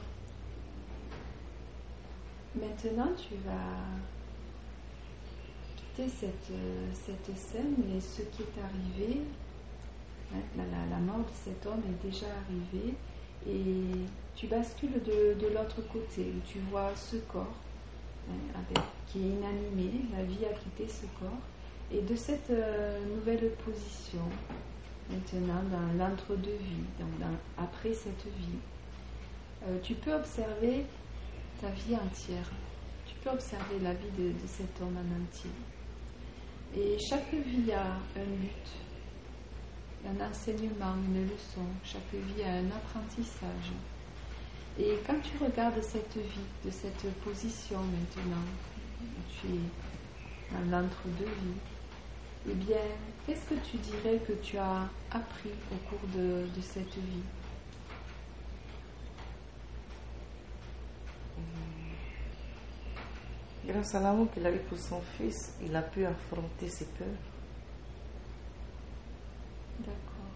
[2.55, 3.77] maintenant, tu vas
[5.77, 9.23] quitter cette, euh, cette scène et ce qui est arrivé,
[10.57, 12.95] la, mort de cet homme est déjà arrivée
[13.49, 17.55] et tu bascules de, l'autre côté où tu vois ce corps
[18.31, 21.38] hein, qui est inanimé, la vie a quitté ce corps
[21.93, 24.23] et de cette euh, nouvelle position,
[25.11, 28.59] maintenant dans l'entre-deux-vie, donc après cette vie,
[29.66, 30.87] euh, tu peux observer
[31.61, 32.49] ta vie entière.
[33.07, 35.51] Tu peux observer la vie de, de cet homme en entier.
[36.77, 37.83] Et chaque vie a
[38.16, 38.71] un but,
[40.06, 41.66] un enseignement, une leçon.
[41.84, 43.72] Chaque vie a un apprentissage.
[44.78, 48.46] Et quand tu regardes cette vie, de cette position maintenant,
[49.28, 51.60] tu es dans l'entre-deux-vie,
[52.48, 52.78] eh bien,
[53.26, 57.22] qu'est-ce que tu dirais que tu as appris au cours de, de cette vie?
[63.66, 67.30] Grâce à l'amour qu'il avait pour son fils, il a pu affronter ses peurs.
[69.81, 70.31] D'accord.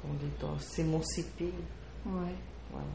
[0.00, 1.52] Qu'on dit doit s'émanciper.
[2.04, 2.34] Ouais.
[2.70, 2.86] Voilà.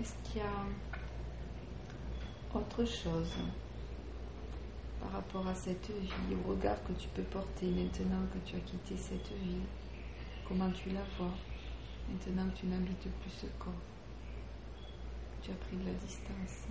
[0.00, 0.64] Est-ce qu'il y a
[2.54, 3.34] autre chose
[5.00, 8.60] par rapport à cette vie, au regard que tu peux porter maintenant que tu as
[8.60, 9.60] quitté cette vie?
[10.48, 11.32] Comment tu la vois
[12.08, 13.72] maintenant que tu n'habites plus ce corps?
[15.42, 16.68] Tu as pris de la distance.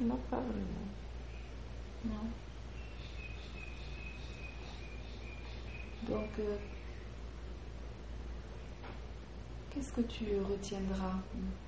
[0.00, 0.88] Non, pas vraiment.
[2.04, 2.34] Non?
[6.02, 6.56] Donc, euh,
[9.70, 11.22] qu'est-ce que tu retiendras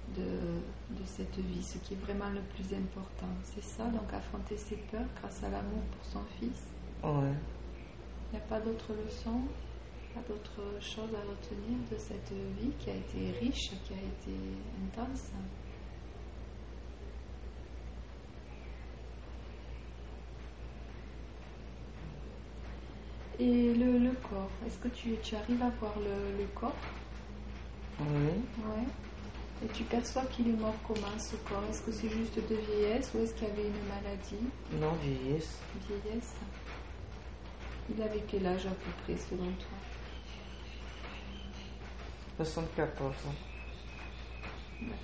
[0.08, 4.56] de, de cette vie Ce qui est vraiment le plus important, c'est ça, donc affronter
[4.56, 6.74] ses peurs grâce à l'amour pour son fils?
[7.02, 7.34] Ouais.
[8.32, 9.42] Il n'y a pas d'autres leçons,
[10.14, 14.36] pas d'autres choses à retenir de cette vie qui a été riche, qui a été
[14.84, 15.30] intense.
[23.40, 26.76] Et le, le corps, est-ce que tu, tu arrives à voir le, le corps?
[28.00, 28.06] Oui.
[28.58, 28.86] Ouais.
[29.64, 31.62] Et tu perçois qu'il est mort comment ce corps?
[31.70, 34.46] Est-ce que c'est juste de vieillesse ou est-ce qu'il y avait une maladie?
[34.80, 35.58] Non, vieillesse.
[35.88, 36.34] Vieillesse.
[37.90, 39.81] Il avait quel âge à peu près selon toi?
[42.36, 43.14] 74 ans.
[44.80, 44.98] D'accord.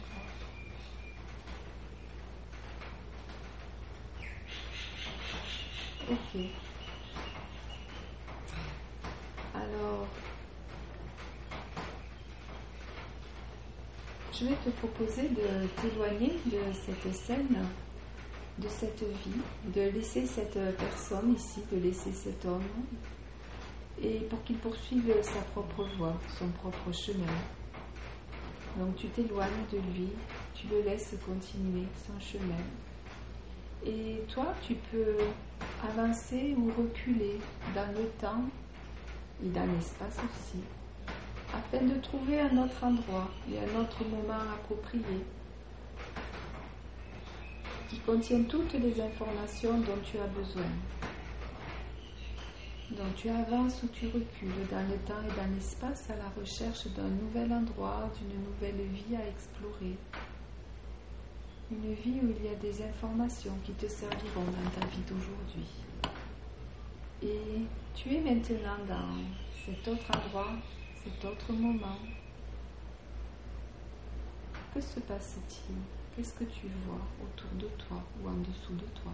[6.10, 6.40] Ok.
[9.54, 10.06] Alors,
[14.32, 17.66] je vais te proposer de t'éloigner de cette scène,
[18.58, 22.62] de cette vie, de laisser cette personne ici, de laisser cet homme,
[24.02, 27.26] et pour qu'il poursuive sa propre voie, son propre chemin.
[28.78, 30.08] Donc tu t'éloignes de lui,
[30.54, 32.62] tu le laisses continuer son chemin.
[33.86, 35.16] Et toi, tu peux
[35.88, 37.38] avancer ou reculer
[37.74, 38.44] dans le temps
[39.44, 40.62] et dans l'espace aussi,
[41.54, 45.24] afin de trouver un autre endroit et un autre moment approprié
[47.88, 50.66] qui contient toutes les informations dont tu as besoin.
[52.90, 56.86] Donc tu avances ou tu recules dans le temps et dans l'espace à la recherche
[56.96, 59.94] d'un nouvel endroit, d'une nouvelle vie à explorer.
[61.70, 65.68] Une vie où il y a des informations qui te serviront dans ta vie d'aujourd'hui.
[67.22, 67.60] Et
[67.94, 69.22] tu es maintenant dans
[69.66, 70.52] cet autre endroit,
[71.04, 71.98] cet autre moment.
[74.72, 75.76] Que se passe-t-il?
[76.16, 79.12] Qu'est-ce que tu vois autour de toi ou en dessous de toi?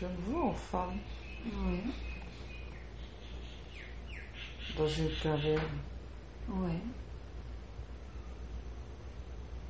[0.00, 0.98] Je me vois en femme
[1.44, 1.80] Oui,
[4.76, 5.62] dans une caverne.
[6.48, 6.72] oui.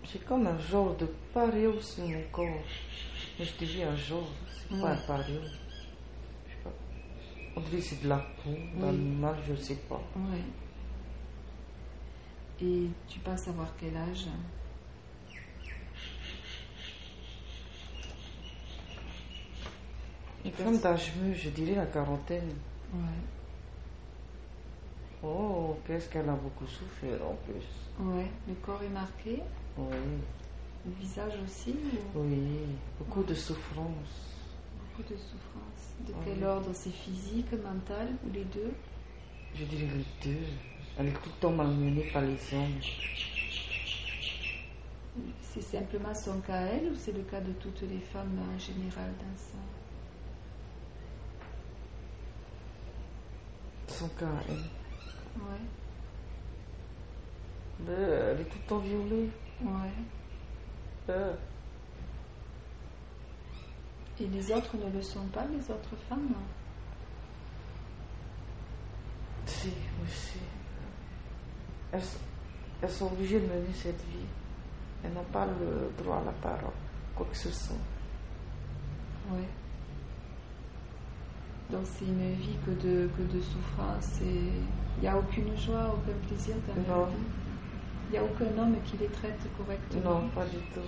[0.04, 2.46] J'ai comme un genre de paréo sur mon corps.
[3.38, 4.90] Mais je te dis un genre, c'est pas Ouais.
[4.92, 5.40] un paréo.
[5.42, 6.70] Je sais pas.
[7.56, 10.00] On dirait que c'est de la peau d'animal, je sais pas.
[10.16, 10.42] Oui.
[12.62, 14.26] Et tu penses avoir quel âge?
[20.52, 22.54] Femme d'âge je dirais la quarantaine.
[22.92, 23.00] Ouais.
[25.22, 27.64] Oh, qu'est-ce qu'elle a beaucoup souffert en plus.
[28.04, 28.26] Ouais.
[28.48, 29.42] Le corps est marqué,
[29.78, 29.84] Oui,
[30.84, 31.74] le visage aussi
[32.14, 32.60] ou oui,
[32.98, 34.34] beaucoup de souffrance.
[34.78, 35.94] beaucoup de souffrance.
[36.06, 36.18] De Ouais.
[36.24, 36.70] quel ordre?
[36.74, 38.72] C'est physique, mental ou les deux?
[39.54, 40.44] Je dirais les deux.
[40.98, 42.78] Elle est tout le temps malmenée par les hommes.
[45.42, 48.58] C'est simplement son cas à elle ou c'est le cas de toutes les femmes en
[48.58, 49.58] général dans ça
[53.98, 54.54] Son cas, elle.
[55.40, 55.60] Ouais.
[57.86, 59.30] Mais elle est tout le temps violée.
[59.62, 59.90] Ouais.
[61.10, 61.32] Euh,
[64.20, 66.32] Et les autres ne le sont pas, les autres femmes
[69.46, 69.68] Si,
[70.02, 70.38] aussi.
[71.92, 72.18] Elles, sont-
[72.82, 74.26] elles sont obligées de mener cette vie.
[75.04, 76.72] Elles n'ont pas le droit à la parole,
[77.14, 77.76] quoi que ce soit.
[79.30, 79.46] Ouais.
[81.70, 84.52] Donc c'est une vie que de, que de souffrance et
[84.98, 86.98] il n'y a aucune joie, aucun plaisir dans Non.
[87.00, 87.16] leur vie.
[88.08, 90.20] Il n'y a aucun homme qui les traite correctement.
[90.22, 90.80] Non, pas du tout.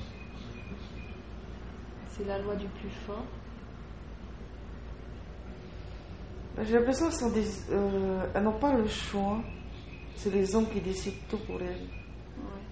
[2.11, 3.25] C'est la loi du plus fort.
[6.63, 9.39] J'ai l'impression qu'elles sont des, euh, elles n'ont pas le choix.
[10.17, 11.87] C'est les hommes qui décident tout pour elles.
[12.37, 12.63] Ouais.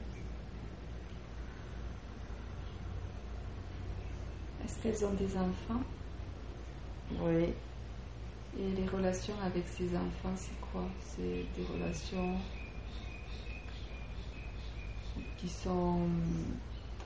[4.64, 5.82] Est-ce qu'elles ont des enfants?
[7.20, 7.52] Oui.
[8.58, 10.84] Et les relations avec ces enfants, c'est quoi?
[11.00, 12.36] C'est des relations
[15.36, 16.08] qui sont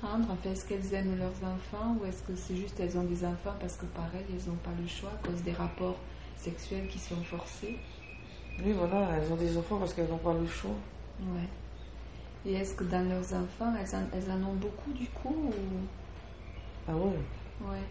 [0.00, 0.28] tendres.
[0.30, 3.54] Enfin, est-ce qu'elles aiment leurs enfants ou est-ce que c'est juste elles ont des enfants
[3.58, 5.98] parce que pareil, elles n'ont pas le choix à cause des rapports
[6.36, 7.74] sexuels qui sont forcés?
[8.64, 10.76] Oui, voilà, elles ont des enfants parce qu'elles n'ont pas le choix.
[11.20, 11.48] Ouais.
[12.46, 15.62] Et est-ce que dans leurs enfants, elles en, elles en ont beaucoup du coup ou...
[16.88, 17.12] Ah oui,
[17.60, 17.82] Ouais.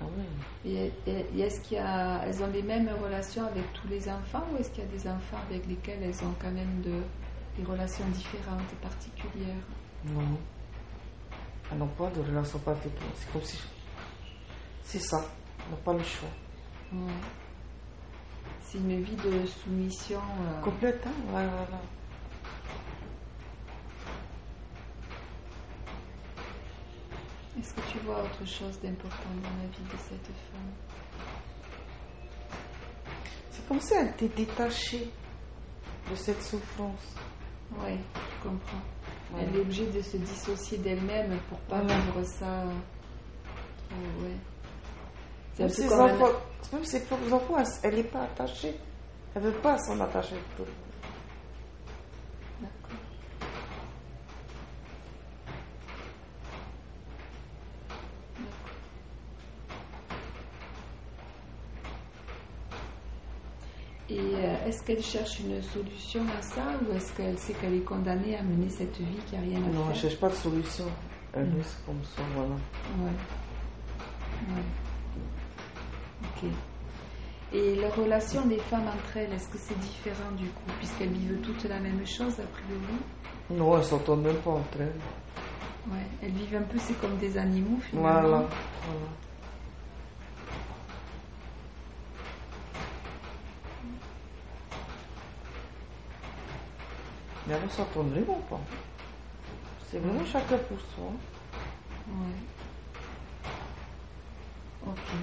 [0.00, 0.24] Ah oui.
[0.72, 4.08] Et, et- et est-ce qu'il y a, elles ont les mêmes relations avec tous les
[4.08, 7.02] enfants ou est-ce qu'il y a des enfants avec lesquels elles ont quand même de,
[7.56, 9.64] des relations différentes et particulières?
[10.04, 10.38] Non.
[11.70, 13.12] Elles n'ont pas de relation particulière.
[13.14, 13.58] C'est comme si.
[14.84, 15.24] C'est ça.
[15.64, 16.28] Elles n'ont pas le choix.
[16.92, 16.98] Ouais.
[18.62, 20.18] C'est une vie de soumission.
[20.18, 21.80] euh, Complète, hein Ouais, voilà.
[27.58, 30.72] Est-ce que tu vois autre chose d'important dans la vie de cette femme?
[33.50, 35.10] C'est comme si elle était détachée
[36.10, 37.14] de cette souffrance.
[37.78, 38.78] Ouais, je comprends.
[39.34, 39.42] Ouais.
[39.48, 41.86] Elle est obligée de se dissocier d'elle-même pour pas Ouais.
[41.94, 42.64] vivre ça.
[43.88, 44.36] trop, ouais.
[45.58, 46.32] Même ses enfants,
[46.72, 48.76] même ses propres enfants, elle- n'est pas attachée.
[49.34, 50.76] Elle ne veut pas s'en attacher tout le monde.
[52.62, 52.98] D'accord.
[64.10, 67.84] Et euh, est-ce qu'elle cherche une solution à ça ou est-ce qu'elle sait qu'elle est
[67.84, 70.28] condamnée à mener cette vie qui n'a rien à Non, elle ne faire cherche pas
[70.28, 70.84] de solution.
[71.32, 71.56] Elle Mm.
[71.58, 72.54] laisse comme ça, voilà.
[72.98, 73.12] Ouais.
[74.48, 74.62] Ouais.
[76.24, 76.50] Ok.
[77.52, 81.40] Et la relation des femmes entre elles, est-ce que c'est différent du coup, puisqu'elles vivent
[81.42, 82.98] toutes la même chose a priori
[83.50, 85.00] Non, elles s'entendent même pas entre elles.
[85.90, 86.04] Ouais.
[86.22, 88.10] Elles vivent un peu, c'est comme des animaux finalement.
[88.20, 88.28] Voilà.
[88.28, 89.06] voilà.
[97.50, 98.60] Mais elles ne s'entendent vraiment pas.
[99.90, 101.06] C'est vraiment chacun pour soi.
[102.06, 102.38] Ouais.
[104.86, 105.16] Ok.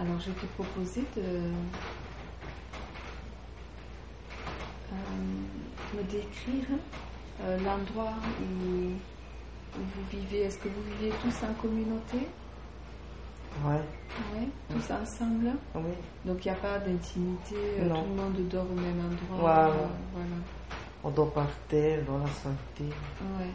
[0.00, 1.22] Alors, je vais te proposer de
[4.90, 4.94] euh,
[5.92, 6.64] me décrire
[7.42, 8.88] euh, l'endroit où
[9.76, 10.44] vous vivez.
[10.44, 12.26] Est-ce que vous vivez tous en communauté?
[13.62, 13.80] Ouais.
[14.34, 15.52] Oui, tous ensemble.
[15.74, 15.92] Oui.
[16.24, 19.38] Donc, il n'y a pas d'intimité, euh, tout le monde dort au même endroit.
[19.38, 19.68] Voilà.
[19.68, 20.36] euh, voilà.
[21.04, 22.84] On dort par terre, dans la santé.
[23.20, 23.50] Ouais.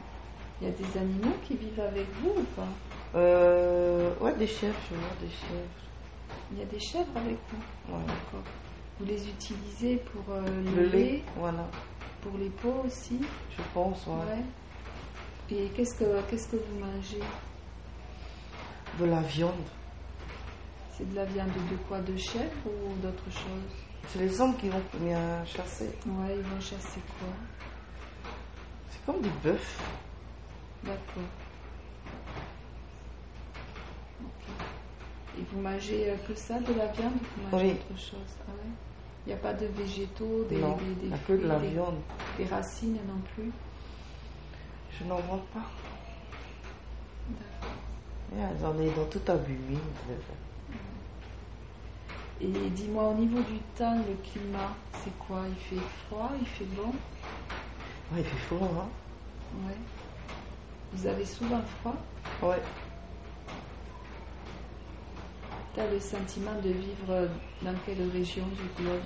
[0.62, 2.68] Il y a des animaux qui vivent avec vous ou pas?
[3.16, 5.70] Euh, ouais, des chèvres, je vois des chèvres.
[6.52, 7.94] Il y a des chèvres avec vous?
[7.94, 8.02] Ouais.
[8.06, 8.44] D'accord.
[9.00, 10.42] Vous les utilisez pour euh,
[10.76, 11.66] le, Le lait, lait, voilà.
[12.22, 13.20] pour les pots aussi?
[13.58, 14.14] Je pense, ouais.
[14.36, 15.56] Ouais.
[15.58, 17.24] Et qu'est-ce que qu'est-ce que vous mangez?
[19.00, 19.54] De la viande.
[21.00, 23.74] C'est de la viande de quoi De chèvre ou d'autre chose
[24.10, 25.86] C'est les hommes qui vont bien chasser.
[26.06, 27.30] Ouais, ils vont chasser quoi
[28.90, 29.82] C'est comme du bœuf.
[30.84, 31.24] D'accord.
[34.24, 34.46] Ok.
[35.40, 37.72] Et vous mangez euh, que ça, de la viande ou vous mangez Oui.
[37.92, 38.70] autre chose Ah ouais
[39.26, 41.38] Il n'y a pas de végétaux, des, non, des, des il n'y a que fruits,
[41.40, 41.96] de la des, viande.
[42.38, 43.52] des racines non plus
[45.00, 45.66] Je n'en vois pas.
[47.30, 47.76] D'accord.
[48.36, 49.78] Yeah, J'en ai dans tout abîmé.
[52.42, 54.74] Et dis-moi, au niveau du temps, le climat,
[55.04, 55.42] c'est quoi?
[55.50, 56.94] Il fait froid, il fait bon?
[58.12, 58.88] Ouais, il fait chaud, hein
[59.68, 59.76] Ouais.
[60.94, 61.96] Vous avez souvent froid?
[62.42, 62.62] Ouais.
[65.74, 67.28] Tu as le sentiment de vivre
[67.62, 69.02] dans quelle région du globe?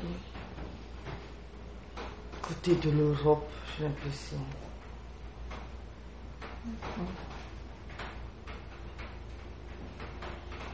[2.42, 4.38] Côté de l'Europe, j'ai l'impression.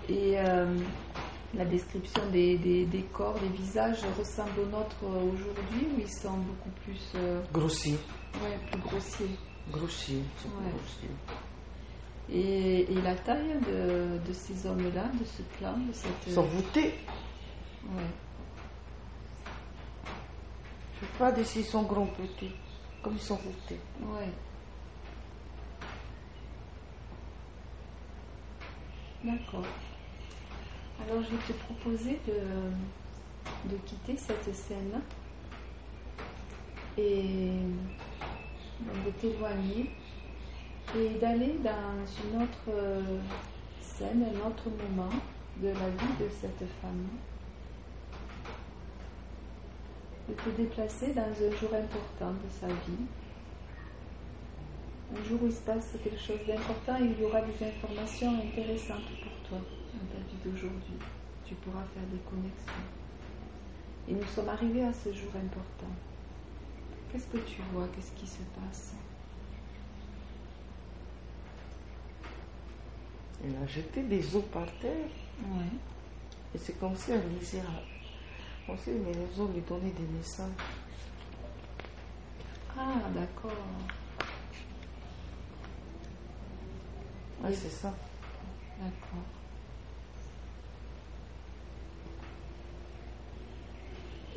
[0.10, 0.76] Et euh,
[1.56, 6.12] la description des, des- des corps, des visages ressemble au nôtre euh, aujourd'hui ou ils
[6.12, 7.94] sont beaucoup plus, euh, Grossi.
[8.44, 9.36] ouais, plus grossiers?
[9.72, 10.22] Grossi.
[10.38, 10.72] c'est Ouais.
[12.32, 16.12] et, et la taille de, de ces hommes-là, de ce clan, de cette...
[16.28, 16.94] Ils sont voûtés.
[17.86, 18.04] Ouais.
[21.02, 22.52] Je ne sais pas d'ici ils sont grands petits.
[23.02, 23.80] Comme ils sont voûtés.
[24.02, 24.30] Ouais.
[29.24, 29.64] D'accord.
[31.02, 35.02] Alors je vais te proposer de, de quitter cette scène
[36.98, 37.50] et
[39.06, 39.90] de t'éloigner
[40.98, 43.20] et d'aller dans une autre euh,
[43.82, 45.10] scène, un autre moment
[45.62, 47.08] de la vie de cette femme.
[50.28, 53.06] De te déplacer dans un jour important de sa vie
[55.12, 58.32] un jour où il se passe quelque chose d'important et il y aura des informations
[58.36, 59.29] intéressantes pour
[59.98, 61.00] ta vie d'aujourd'hui.
[61.46, 62.86] Tu pourras faire des connexions.
[64.08, 65.94] Et nous sommes arrivés à ce jour important.
[67.12, 67.88] Qu'est-ce que tu vois?
[67.96, 68.94] Qu'est-ce qui se passe?
[73.44, 75.10] Elle a jeté des os par terre.
[75.40, 75.66] Ouais.
[76.54, 77.62] Et c'est comme si elle lisait.
[78.68, 80.50] Comme si mais les os lui donnaient des messages.
[82.78, 83.52] Ah, d'accord.
[87.44, 87.94] Ouais, c'est ça.
[88.80, 89.39] D'accord.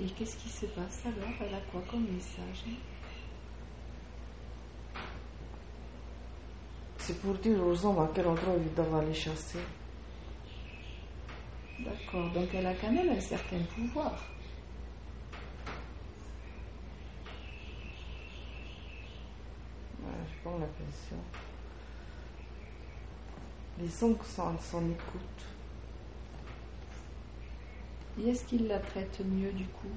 [0.03, 1.29] Et qu'est-ce qui se passe alors?
[1.41, 2.65] Elle a quoi comme message
[6.99, 9.61] C'est pour dire aux hommes à quel endroit ils doivent aller chasser.
[11.79, 12.31] D'accord.
[12.33, 14.13] Donc elle a quand même un certain pouvoir.
[20.01, 21.17] Ouais, je prends l'impression.
[23.79, 25.47] Les hommes s'en s'en écoutent.
[28.19, 29.89] Et est-ce qu'il la traite mieux du coup?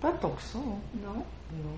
[0.00, 0.58] Pas tant que ça.
[0.58, 0.78] hein.
[1.02, 1.24] Non?
[1.52, 1.76] Non.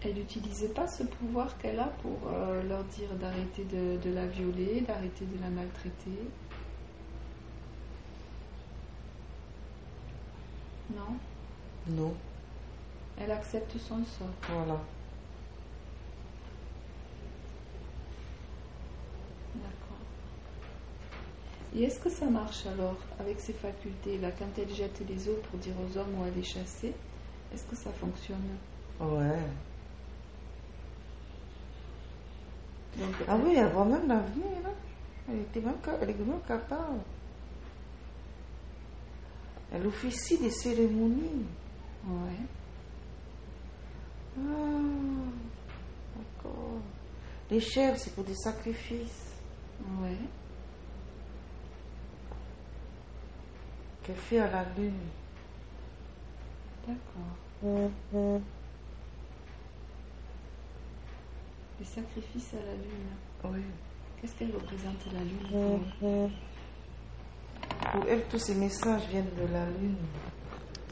[0.00, 4.26] Elle n'utilisait pas ce pouvoir qu'elle a pour euh, leur dire d'arrêter de, de la
[4.26, 6.30] violer, d'arrêter de la maltraiter?
[10.90, 11.18] Non?
[11.88, 12.14] Non.
[13.16, 14.28] Elle accepte son sort.
[14.48, 14.78] Voilà.
[19.54, 19.98] D'accord.
[21.78, 25.36] Et est-ce que ça marche alors avec ses facultés là quand elle jette les os
[25.48, 26.92] pour dire aux hommes où aller chasser
[27.54, 28.58] Est-ce que ça fonctionne?
[29.00, 29.38] Ouais.
[32.98, 34.60] Donc, Ah oui, elle voit même l'avenir.
[34.64, 34.70] Là.
[35.28, 36.98] Elle, était même, elle est même capable.
[39.72, 41.46] Elle officie des cérémonies.
[42.08, 42.40] Ouais.
[44.36, 44.40] Ah,
[46.16, 46.80] d'accord.
[47.52, 49.26] Les chèvres, c'est pour des sacrifices
[50.02, 50.16] Ouais.
[54.14, 54.92] Fait à la lune.
[56.86, 58.40] D'accord.
[61.78, 63.08] Les sacrifices à la lune.
[63.44, 63.60] Oui.
[64.20, 66.30] Qu'est-ce qu'elle représente la lune pour elle
[67.92, 69.96] Pour elle, tous ces messages viennent de la lune.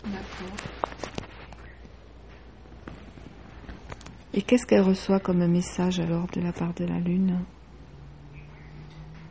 [0.05, 0.57] D'accord.
[4.33, 7.43] Et qu'est-ce qu'elle reçoit comme message alors de la part de la lune?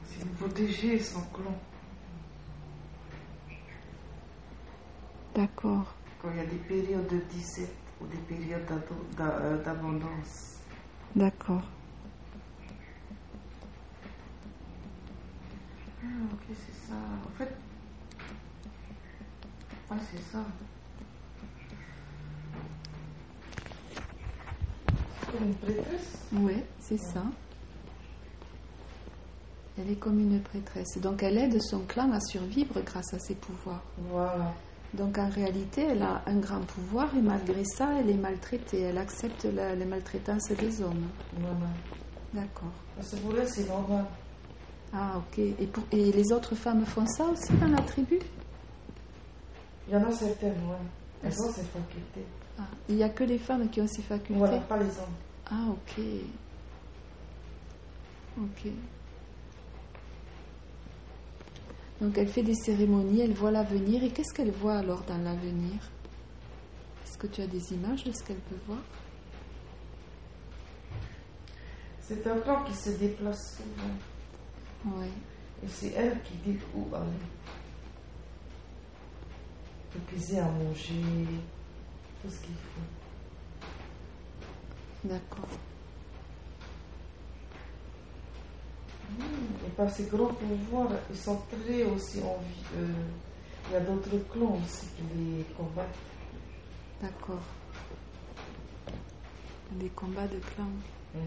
[0.04, 1.56] C'est de protéger son clan.
[5.36, 5.94] D'accord.
[6.22, 8.66] quand il y a des périodes de disette ou des périodes
[9.20, 10.60] euh, d'abondance.
[11.14, 11.62] D'accord.
[16.02, 16.96] Ah, ok, c'est ça.
[16.96, 17.54] En fait,
[19.90, 20.46] ah, c'est ça.
[25.20, 26.18] C'est comme une prêtresse?
[26.32, 27.24] Oui, c'est ça.
[29.78, 30.98] Elle est comme une prêtresse.
[31.02, 33.84] Donc elle aide son clan à survivre grâce à ses pouvoirs.
[34.10, 34.54] Voilà.
[34.96, 38.80] Donc en réalité, elle a un grand pouvoir et malgré ça, elle est maltraitée.
[38.82, 41.10] Elle accepte la, les maltraitances des hommes.
[41.34, 41.58] Voilà.
[42.34, 42.72] D'accord.
[42.98, 44.06] Que pour c'est normal.
[44.94, 45.40] Ah, ok.
[45.40, 48.20] Et, pour- et les autres femmes font ça aussi dans la tribu?
[49.88, 50.78] Il y en a certaines, ouais.
[51.24, 52.26] Elles ont ces facultés.
[52.58, 54.34] Ah, Il n'y a que les femmes qui ont ces facultés?
[54.40, 55.16] Voilà, pas les hommes.
[55.52, 56.04] Ah, ok.
[58.38, 58.72] Ok.
[62.02, 64.04] Donc elle fait des cérémonies, elle voit l'avenir.
[64.04, 65.80] Et qu'est-ce qu'elle voit alors dans l'avenir?
[67.04, 68.82] Est-ce que tu as des images de ce qu'elle peut voir?
[72.02, 74.98] C'est un plan qui se déplace souvent.
[74.98, 75.08] Oui.
[75.64, 77.06] Et c'est elle qui dit où aller.
[79.92, 81.02] Pour cuisiner à manger,
[82.22, 82.82] tout ce qu'il faut.
[85.06, 85.48] D'accord.
[89.66, 92.64] Et par ces grands pouvoirs, ils sont très aussi en vie.
[92.78, 92.88] euh,
[93.70, 95.88] il y a d'autres clans aussi qui les combattent.
[97.02, 97.42] D'accord.
[99.72, 100.66] Des combats de clans.
[101.16, 101.20] Mm.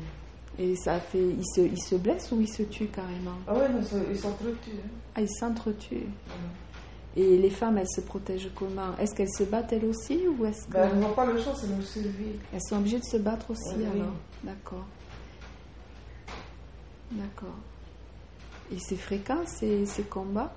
[0.60, 1.18] Et ça fait.
[1.18, 3.38] Ils se, ils se blessent ou ils se tuent carrément?
[3.46, 4.70] Ah ouais, non, ils s'entretuent.
[4.70, 4.88] Hein.
[5.14, 6.06] Ah, ils s'entretuent.
[6.26, 6.42] Voilà.
[7.16, 8.96] Et les femmes, elles se protègent comment?
[9.00, 10.74] Est-ce qu'elles se battent elles aussi ou est-ce que...
[10.74, 12.36] Ben, elles n'ont pas le choix, c'est le survie.
[12.52, 13.86] Elles sont obligées de se battre aussi oui.
[13.86, 14.12] alors
[14.44, 14.84] D'accord.
[17.10, 17.56] D'accord.
[18.70, 20.52] Et c'est fréquent ces, ces combats?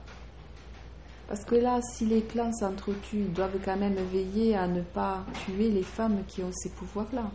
[1.28, 5.24] Parce que là, si les clans s'entretuent, ils doivent quand même veiller à ne pas
[5.45, 7.32] tuer les femmes qui ont ces pouvoirs-là.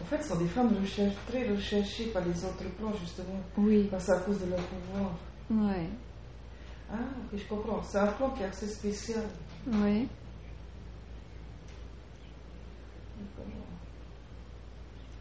[0.00, 0.72] En fait, ce sont des femmes
[1.26, 3.40] très recherchées par les autres clans, justement.
[3.58, 3.88] Oui.
[3.90, 5.10] Parce à cause de leur pouvoir.
[5.50, 5.88] Ouais.
[6.88, 6.94] Ah,
[7.32, 7.82] ok, je comprends.
[7.82, 9.24] C'est un clan qui est assez spécial.
[9.66, 10.06] Ouais.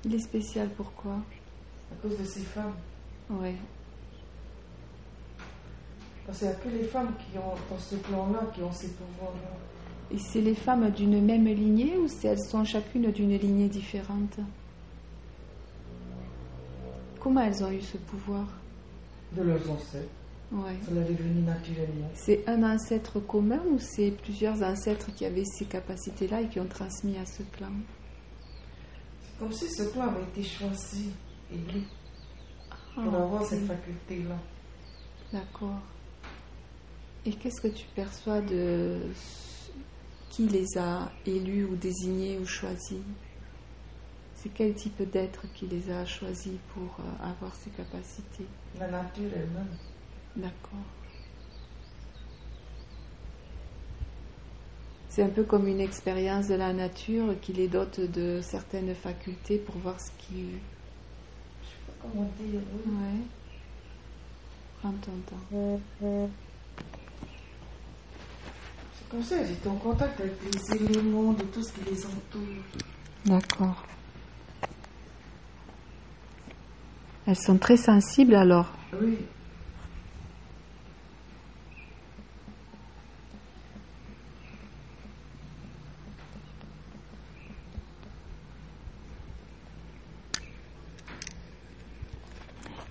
[0.06, 1.14] Il est spécial pourquoi?
[1.92, 2.76] À cause de ces femmes.
[3.30, 3.56] Ouais.
[6.26, 8.90] Parce qu'il n'y a que les femmes qui ont, dans ce clan-là, qui ont ces
[8.90, 9.58] pouvoirs-là.
[10.12, 14.38] Et c'est les femmes d'une même lignée ou c'est elles sont chacune d'une lignée différente?
[17.20, 18.46] Comment elles ont eu ce pouvoir?
[19.36, 20.08] De leurs ancêtres.
[20.52, 20.78] Ouais.
[20.86, 22.10] Ça leur est venu naturellement.
[22.14, 26.68] C'est un ancêtre commun ou c'est plusieurs ancêtres qui avaient ces capacités-là et qui ont
[26.68, 27.95] transmis à ce clan C'est
[29.40, 31.12] comme si ce clan avait été choisi,
[31.52, 31.82] élu,
[32.94, 33.48] pour Ah, avoir ok.
[33.50, 34.38] cette faculté-là.
[35.34, 35.80] D'accord.
[37.26, 39.00] Et qu'est-ce que tu perçois de
[40.30, 43.02] qui les a élus ou désignés ou choisis?
[44.36, 48.46] C'est quel type d'être qui les a choisis pour euh, avoir ces capacités?
[48.80, 49.76] La nature elle-même.
[50.36, 50.86] D'accord.
[55.16, 59.58] C'est un peu comme une expérience de la nature qui les dote de certaines facultés
[59.60, 60.42] pour voir ce qui.
[61.64, 62.60] Je sais pas comment dire.
[62.86, 63.22] Ouais.
[64.82, 65.80] Prends ton temps.
[68.98, 72.42] C'est comme ça, j'étais en contact avec les éléments de tout ce qui les entoure.
[73.24, 73.86] D'accord.
[77.26, 78.70] Elles sont très sensibles alors.
[79.02, 79.18] Oui.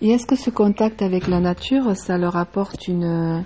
[0.05, 3.43] Et est-ce que ce contact avec la nature, ça leur apporte une,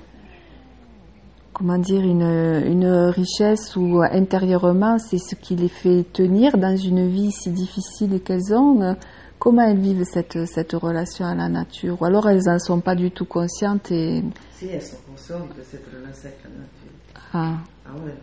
[1.53, 2.21] comment dire, une,
[2.67, 8.21] une richesse ou intérieurement, c'est ce qui les fait tenir dans une vie si difficile
[8.25, 8.97] qu'elles ont?
[9.39, 12.03] Comment elles vivent cette, cette relation à la nature?
[12.03, 14.25] Ou alors elles n'en sont pas du tout conscientes et...
[14.51, 17.31] Si elles sont conscientes de cette relation avec la nature.
[17.35, 18.15] Ah, Ah ouais.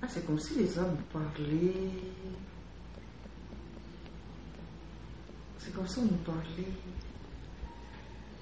[0.00, 1.90] Ah, c'est comme si les hommes parlaient.
[5.64, 6.68] C'est comme si on nous parlait.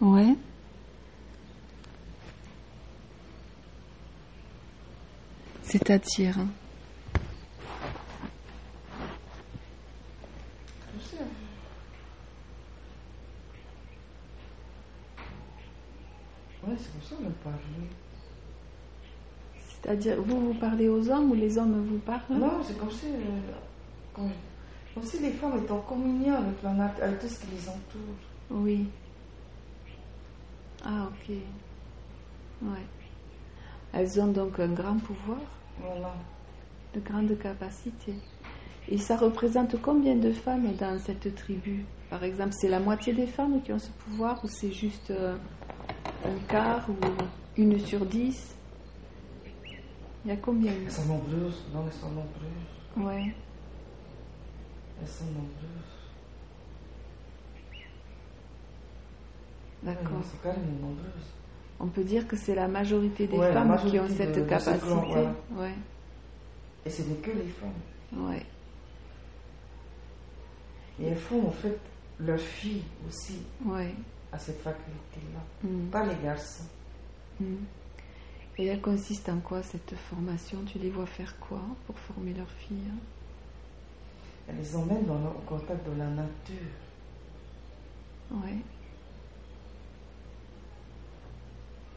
[0.01, 0.37] ouais.
[5.63, 6.49] C'est-à-dire hein
[10.99, 11.17] sais.
[16.67, 17.59] Ouais, c'est comme ça qu'on parlait.
[19.69, 22.21] C'est-à-dire, vous, vous parlez aux hommes ou les hommes vous parlent?
[22.31, 23.07] Non, c'est comme si.
[23.07, 24.23] euh,
[24.95, 27.69] comme si les femmes étaient en communion avec la nature, avec tout ce qui les
[27.69, 28.15] entoure.
[28.51, 28.87] Oui.
[30.85, 31.35] Ah, ok.
[32.63, 32.87] Ouais.
[33.93, 35.39] Elles ont donc un grand pouvoir,
[35.81, 36.13] Voilà.
[36.95, 38.15] de grandes capacités.
[38.89, 41.85] Et ça représente combien de femmes dans cette tribu?
[42.11, 45.37] Par exemple, c'est la moitié des femmes qui ont ce pouvoir ou c'est juste euh,
[46.25, 46.95] un quart ou
[47.57, 48.55] une sur dix?
[50.25, 50.73] Il y a combien?
[50.73, 51.65] Elles sont nombreuses.
[51.73, 52.97] Non, elles sont nombreuses.
[52.97, 53.35] Ouais.
[55.03, 55.49] Elles sont nombreuses.
[59.83, 60.19] D'accord.
[60.19, 61.33] Elles sont carrément nombreuses.
[61.81, 64.45] On peut dire que c'est la majorité des Ouais, femmes qui ont cette de- de
[64.45, 64.87] ce capacité.
[64.87, 65.35] voilà.
[65.57, 65.75] Ouais,
[66.87, 68.29] Et ce n'est que les femmes.
[68.29, 68.47] ouais.
[71.01, 71.79] Et elles font en fait
[72.21, 73.93] leurs filles aussi Ouais.
[74.31, 75.69] à cette faculté-là.
[75.69, 75.89] Mm.
[75.89, 76.65] Pas les garçons.
[77.41, 77.55] Mm.
[78.59, 80.59] Et elle consiste en quoi cette formation?
[80.67, 82.93] Tu les vois faire quoi pour former leurs filles
[84.49, 86.57] Elles les dans le- au contact de la nature.
[88.33, 88.59] Ouais.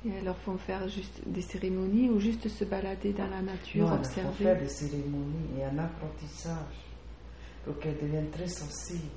[0.06, 3.88] Et elles leur font faire juste des cérémonies ou juste se balader dans la nature,
[3.88, 4.44] Non, elles font observer?
[4.44, 6.76] faire des cérémonies et un apprentissage
[7.64, 9.10] pour qu'elles deviennent très sensibles.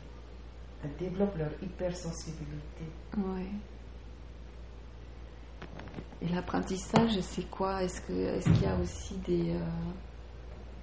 [0.83, 2.85] Elles développent leur hypersensibilité.
[3.19, 3.51] Ouais.
[6.23, 7.83] Et l'apprentissage, c'est quoi?
[7.83, 9.61] Est-ce qu'il y a aussi des euh,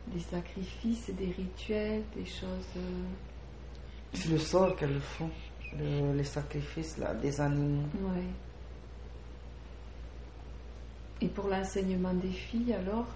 [0.08, 3.04] des sacrifices, des rituels, des choses euh,
[4.14, 5.30] C'est le sort qu'elles font,
[5.78, 7.88] le- les sacrifices là, des animaux.
[8.02, 8.24] Ouais.
[11.22, 13.08] Et pour l'enseignement des filles, alors,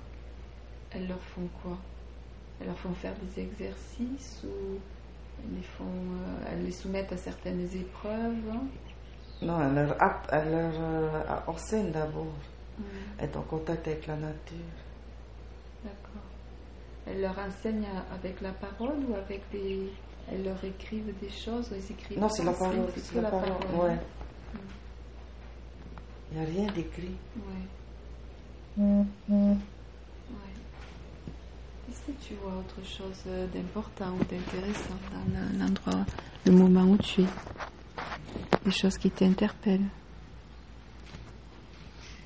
[0.91, 1.77] elles leur font quoi?
[2.59, 4.77] Elles leur font faire des exercices ou
[5.43, 8.53] elles les, font, euh, elles les soumettent à certaines épreuves
[9.41, 9.95] Non, elles leur,
[10.31, 12.33] elles euh, enseignent d'abord,
[12.79, 14.57] Ouais, être en contact avec la nature.
[15.83, 16.23] D'accord.
[17.09, 19.91] Elles leur enseignent à- avec la parole ou avec des...
[20.31, 22.85] Elles leur écrivent des choses ou elles écrivent Non, c'est la parole.
[22.95, 23.49] C'est la la parole.
[23.71, 23.89] parole.
[23.89, 23.97] Ouais.
[26.31, 27.15] Il n'y a rien d'écrit.
[27.35, 27.65] Ouais.
[28.77, 29.55] Ouais.
[31.89, 36.05] Est-ce que tu vois autre chose euh, d'important ou d'intéressant dans le- l'endroit,
[36.45, 37.25] le moment où tu es?
[38.65, 39.87] Des choses qui t'interpellent?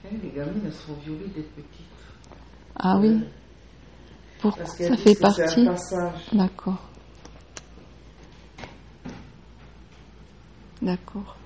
[0.06, 1.86] Eh, Les gamines elles sont violées dès petites.
[2.76, 3.24] Ah oui?
[4.52, 5.66] Ça fait partie.
[6.34, 6.90] D'accord.
[10.82, 11.38] D'accord.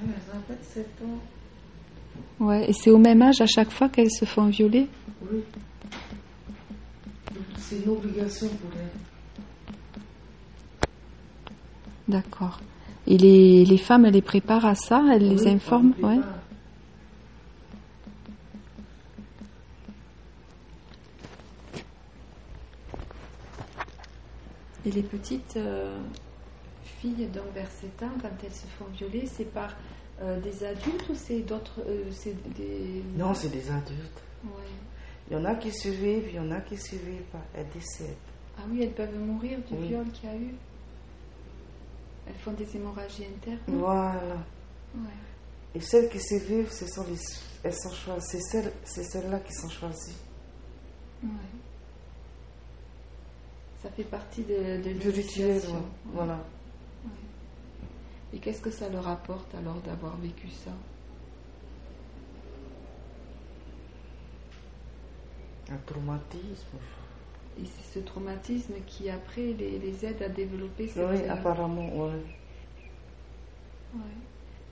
[0.00, 2.44] Elles ont peut-être 7 ans.
[2.44, 4.88] Ouais, et c'est au même âge à chaque fois qu'elles se font violer
[5.32, 5.42] Oui.
[7.58, 8.90] C'est une obligation pour elles.
[12.06, 12.60] D'accord.
[13.06, 16.18] Et les, les femmes, elles les préparent à ça Elles les informent Ouais.
[24.86, 25.98] Et les petites euh,
[27.00, 29.74] filles, donc vers 7 ans, quand elles se font violer, c'est par
[30.22, 31.80] euh, des adultes ou c'est d'autres.
[31.88, 33.02] euh, c'est des.
[33.16, 34.22] Non, c'est des adultes.
[34.44, 34.50] Ouais.
[35.30, 37.40] Il y en a qui survivent, il y en a qui ne survivent pas.
[37.56, 38.14] Elles décèdent.
[38.58, 39.88] Ah oui, elles peuvent mourir du Oui.
[39.88, 40.54] viol qu'il y a eu.
[42.26, 43.58] Elles font des hémorragies internes.
[43.66, 44.44] Voilà.
[44.94, 45.10] Ouais.
[45.74, 47.18] Et celles qui survivent, ce sont les,
[47.62, 48.26] elles sont choisies.
[48.30, 50.16] C'est celles, c'est celles-là qui sont choisies.
[51.22, 51.28] Ouais.
[53.82, 55.60] Ça fait partie de, de ouais.
[56.06, 56.38] Voilà.
[58.32, 60.70] Et qu'est-ce que ça leur apporte alors d'avoir vécu ça?
[65.70, 66.78] Un traumatisme.
[67.60, 71.06] Et c'est ce traumatisme qui après les, les aide à développer cette...
[71.08, 72.10] Oui, apparemment, ouais.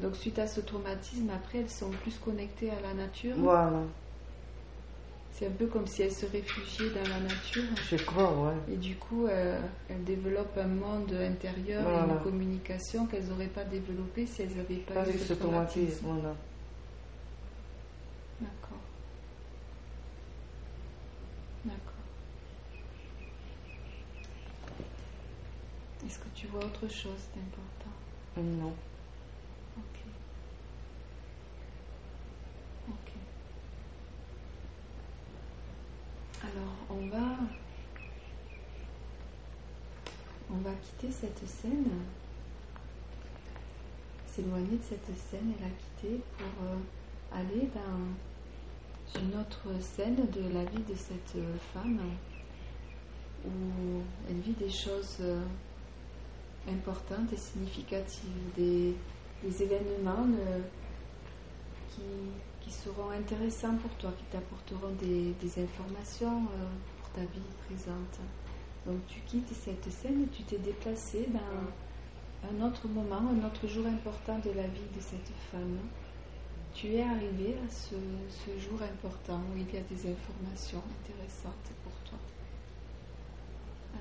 [0.01, 3.37] Donc suite à ce traumatisme, après elles sont plus connectées à la nature.
[3.39, 3.83] Voilà.
[5.33, 7.62] C'est un peu comme si elles se réfugiaient dans la nature.
[7.89, 8.74] Je crois, ouais.
[8.74, 13.64] Et du coup, euh, elles développent un monde intérieur et une communication qu'elles n'auraient pas
[13.64, 16.07] développée si elles n'avaient pas Pas eu ce traumatisme, traumatisme.
[16.07, 16.35] voilà.
[18.41, 18.78] D'accord.
[21.64, 21.78] D'accord.
[26.05, 27.92] Est-ce que tu vois autre chose d'important?
[28.36, 28.74] Non.
[29.78, 30.00] Ok.
[32.88, 33.12] Ok.
[36.42, 37.36] Alors, on va.
[40.50, 41.86] On va quitter cette scène,
[44.26, 46.76] s'éloigner de cette scène et la quitter pour euh,
[47.32, 52.00] aller dans une autre scène de la vie de cette euh, femme
[53.46, 55.40] où elle vit des choses euh,
[56.68, 58.94] importantes et significatives, des,
[59.44, 60.60] événements euh,
[61.90, 62.02] qui,
[62.60, 66.68] qui seront intéressants pour toi, qui t'apporteront des, des informations euh,
[67.00, 68.20] pour ta vie présente.
[68.86, 73.66] Donc tu quittes cette scène et tu t'es déplacé dans un autre moment, un autre
[73.66, 75.78] jour important de la vie de cette femme.
[76.74, 77.94] Tu es arrivé à ce,
[78.28, 82.18] ce jour important où il y a des informations intéressantes pour toi.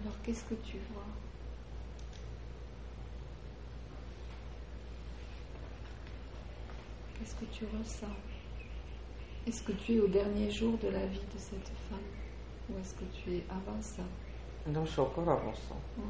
[0.01, 1.30] Alors qu'est-ce que tu vois?
[7.21, 8.07] Qu'est-ce que tu ressens?
[9.45, 11.99] Est-ce que tu es au dernier jour de la vie de cette femme?
[12.69, 14.01] Ou est-ce que tu es avant ça
[14.65, 15.75] Non, je suis encore avant ça.
[15.99, 16.03] Oui.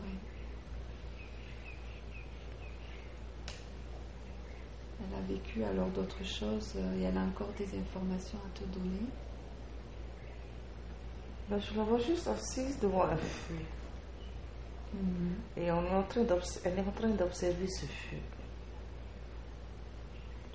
[5.02, 8.64] Elle a vécu alors d'autres choses euh, et elle a encore des informations à te
[8.66, 9.06] donner?
[11.50, 13.56] Ben, je la vois juste assise devant un feu.
[14.94, 15.36] Mhm.
[15.58, 18.18] Et on est en train d'obs- elle est en train d'observer ce feu.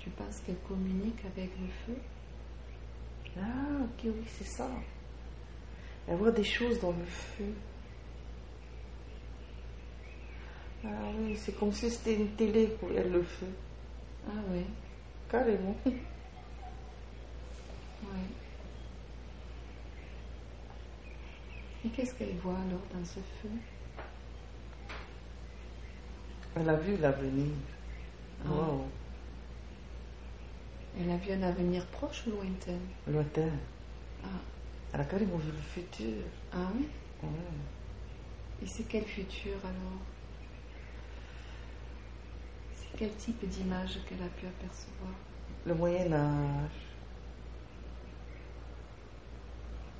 [0.07, 1.99] Tu penses qu'elle communique avec le feu
[3.37, 4.69] Ah, ok, oui, c'est ça.
[6.07, 7.53] Elle voit des choses dans le feu.
[10.85, 13.47] Ah oui, c'est comme si c'était une télé pour elle, le feu.
[14.29, 14.63] Ah oui,
[15.29, 15.75] Carrément.
[15.85, 15.97] oui.
[21.83, 23.49] Et qu'est-ce qu'elle voit alors dans ce feu?
[26.55, 27.51] Elle a vu l'avenir.
[28.45, 28.49] Ah.
[28.49, 28.85] Wow.
[30.99, 33.51] Elle a vu un avenir proche ou lointain Lointain.
[34.23, 34.27] Ah,
[34.93, 36.23] Elle a carrément vu le futur.
[36.53, 36.87] ah oui
[37.23, 37.29] Ouais.
[38.63, 39.99] Et c'est quel futur alors
[42.73, 45.11] C'est quel type d'image qu'elle a pu apercevoir
[45.65, 46.71] Le Moyen Âge.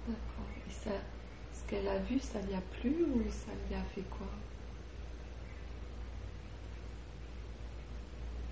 [0.07, 0.47] D'accord.
[0.67, 0.91] Et ça,
[1.53, 4.27] ce qu'elle a vu, ça lui a plu ou ça lui a fait quoi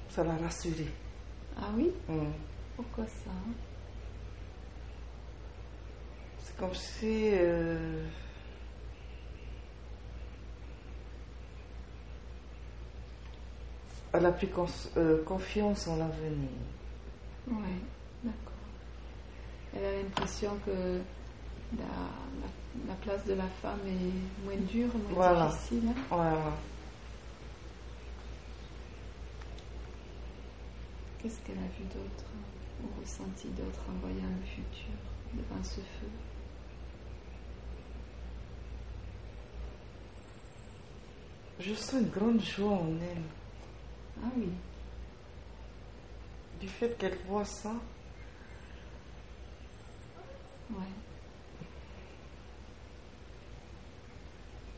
[0.10, 0.92] Ça l'a rassurée.
[1.58, 2.32] Ah oui Hum.
[2.76, 3.32] Pourquoi ça
[6.44, 8.06] C'est comme si euh,
[14.14, 16.50] elle a cons- euh, confiance en l'avenir.
[17.48, 17.56] Oui,
[18.24, 18.40] d'accord.
[19.76, 21.00] Elle a l'impression que
[21.78, 25.48] la, la- la place de la femme est moins dure, moins Voilà.
[25.48, 25.84] difficile.
[25.90, 26.02] hein.
[26.10, 26.58] Voilà.
[31.26, 32.26] Qu'est-ce qu'elle a vu d'autre
[32.84, 34.94] ou ressenti d'autre en voyant le futur
[35.34, 36.08] devant ce feu?
[41.60, 43.24] Je sens une grande joie en elle.
[44.24, 44.50] Ah oui,
[46.62, 47.74] Du fait qu'elle voit ça,
[50.70, 50.78] ouais.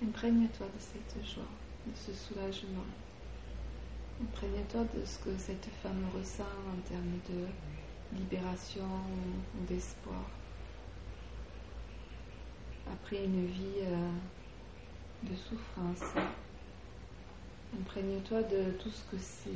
[0.02, 1.44] Imprègne-toi de cette joie,
[1.86, 2.86] de ce soulagement.
[4.22, 10.24] Imprègne-toi de ce que cette femme ressent en termes de libération ou, ou d'espoir.
[12.92, 14.10] Après une vie euh,
[15.24, 16.14] de souffrance,
[17.80, 19.52] imprègne-toi de tout ce que ces,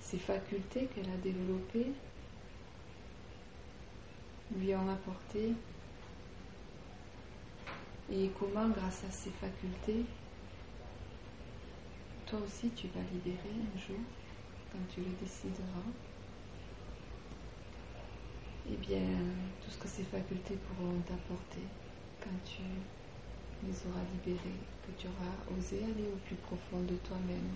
[0.00, 1.92] ces facultés qu'elle a développées
[4.56, 5.52] lui ont apporté
[8.12, 10.04] et comment, grâce à ces facultés,
[12.34, 14.00] toi aussi tu vas libérer un jour,
[14.72, 15.86] quand tu le décideras,
[18.68, 19.06] eh bien,
[19.62, 21.62] tout ce que ces facultés pourront t'apporter
[22.20, 22.62] quand tu
[23.64, 27.54] les auras libérées, que tu auras osé aller au plus profond de toi-même,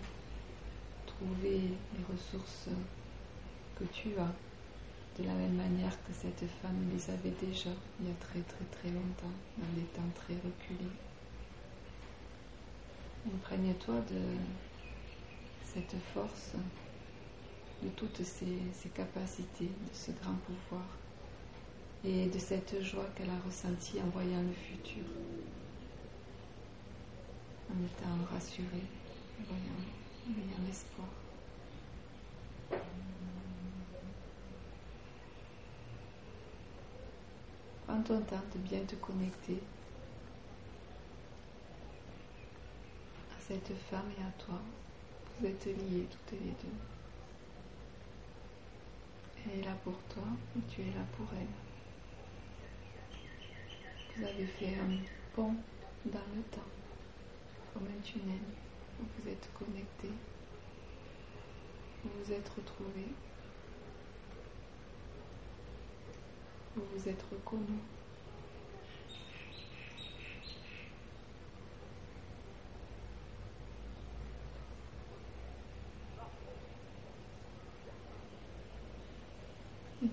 [1.07, 1.61] trouver
[1.97, 2.69] les ressources
[3.79, 4.33] que tu as,
[5.21, 7.71] de la même manière que cette femme les avait déjà
[8.01, 10.95] il y a très très très longtemps, dans des temps très reculés.
[13.27, 14.68] Imprègne-toi de
[15.75, 16.53] cette force,
[17.83, 20.87] de toutes ces capacités, de ce grand pouvoir
[22.05, 25.05] et de cette joie qu'elle a ressentie en voyant le futur,
[27.71, 28.87] en étant rassurée,
[29.41, 31.09] en voyant, l'espoir.
[37.87, 39.59] Prends ton temps de bien te connecter
[43.31, 44.61] à cette femme et à toi.
[45.41, 46.79] Vous êtes liés toutes les deux.
[49.47, 50.25] Elle est là pour toi
[50.57, 51.47] et tu es là pour elle.
[54.17, 54.99] Vous avez fait un
[55.37, 55.55] pont
[56.07, 56.61] dans le temps,
[57.73, 58.41] comme un tunnel
[59.01, 60.11] où vous êtes connectés,
[62.05, 63.13] où vous êtes retrouvés,
[66.77, 67.98] où vous êtes reconnus.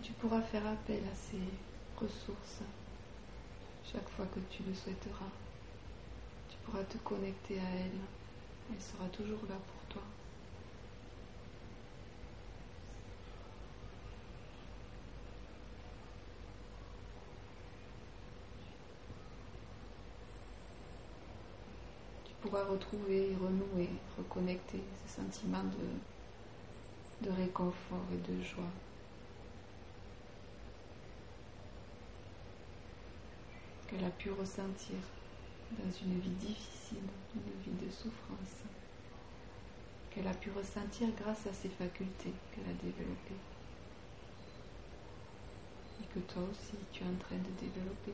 [0.05, 1.41] Tu pourras faire appel à ces
[1.99, 2.61] ressources
[3.91, 5.31] chaque fois que tu le souhaiteras.
[6.47, 7.97] Tu pourras te connecter à elle.
[8.71, 10.03] Elle sera toujours là pour toi.
[22.25, 23.89] Tu pourras retrouver, renouer,
[24.19, 28.84] reconnecter ce sentiment de, de réconfort et de joie.
[33.95, 34.97] Qu'elle a pu ressentir
[35.71, 36.97] dans une vie difficile,
[37.35, 38.63] une vie de souffrance,
[40.09, 43.39] qu'elle a pu ressentir grâce à ses facultés qu'elle a développées
[46.01, 48.13] et que toi aussi tu es en train de développer.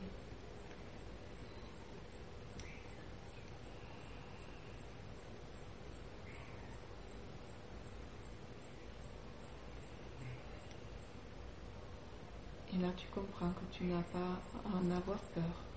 [12.74, 15.71] Et là, tu comprends que tu n'as pas à en avoir peur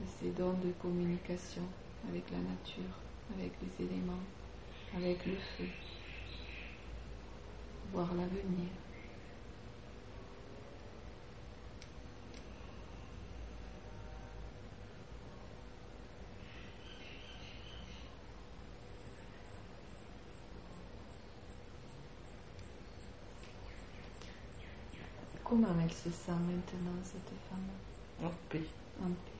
[0.00, 1.62] de ces dons de communication
[2.08, 2.94] avec la nature,
[3.36, 4.24] avec les éléments,
[4.96, 5.66] avec le feu,
[7.92, 8.68] voir l'avenir.
[25.44, 28.24] Comment elle se sent maintenant, cette femme?
[28.24, 28.62] En paix.
[29.02, 29.39] En paix.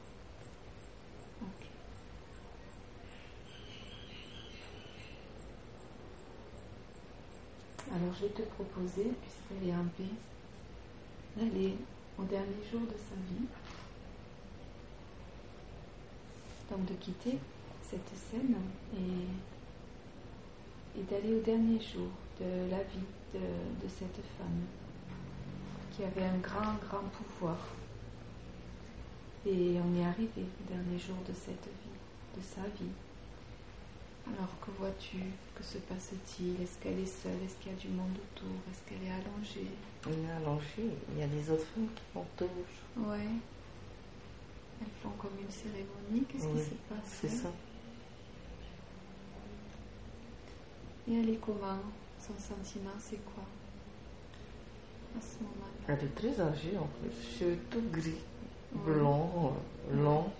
[7.92, 10.04] Alors je vais te proposer, puisqu'elle est en paix,
[11.36, 11.76] d'aller
[12.18, 13.48] au dernier jour de sa vie.
[16.70, 17.40] Donc de quitter
[17.82, 18.54] cette scène
[18.94, 19.26] et,
[21.02, 22.10] d'aller au dernier jour
[22.40, 24.66] de la vie de cette femme
[25.96, 27.58] qui avait un grand, grand pouvoir.
[29.46, 32.92] Et on est arrivé au dernier jour de cette vie, de sa vie.
[34.26, 35.16] Alors que vois-tu?
[35.54, 36.60] Que se passe-t-il?
[36.62, 37.42] Est-ce qu'elle est seule?
[37.44, 38.50] Est-ce qu'il y a du monde autour?
[38.70, 39.70] Est-ce qu'elle est allongée?
[40.06, 40.94] Elle est allongée.
[41.12, 42.48] Il y a des autres femmes qui m'entourent.
[42.98, 43.26] Ouais.
[44.80, 46.24] Elles font comme une cérémonie.
[46.28, 47.18] Qu'est-ce Oui, qui se passe?
[47.20, 47.48] C'est ça.
[51.08, 51.80] Et elle est comment?
[52.18, 53.44] Son sentiment, c'est quoi?
[55.16, 55.94] À ce moment-là.
[55.98, 57.38] Elle est très âgée en fait.
[57.38, 58.20] Cheveux tout gris.
[58.72, 59.56] Blanc,
[59.92, 60.30] long.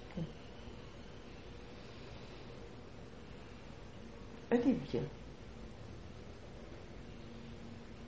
[4.50, 5.02] Elle est bien.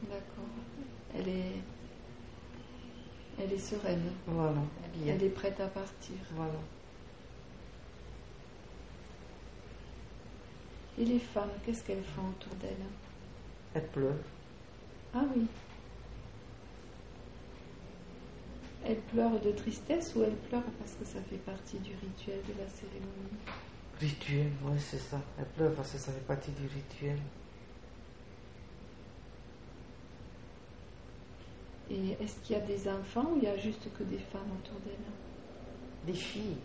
[0.03, 0.45] D'accord.
[1.15, 1.63] Elle est,
[3.39, 4.13] elle est sereine.
[4.27, 4.63] Voilà.
[5.07, 6.17] Elle est prête à partir.
[6.35, 6.59] Voilà.
[10.99, 12.77] Et les femmes, qu'est-ce qu'elles font autour d'elle
[13.75, 14.15] Elle pleure.
[15.15, 15.47] Ah oui.
[18.85, 22.61] Elle pleure de tristesse ou elle pleure parce que ça fait partie du rituel de
[22.61, 23.39] la cérémonie?
[24.01, 25.21] Rituel, oui, c'est ça.
[25.39, 27.19] Elle pleure parce que ça fait partie du rituel.
[31.91, 34.51] Et est-ce qu'il y a des enfants ou il y a juste que des femmes
[34.59, 34.97] autour d'elle?
[36.05, 36.57] Des filles,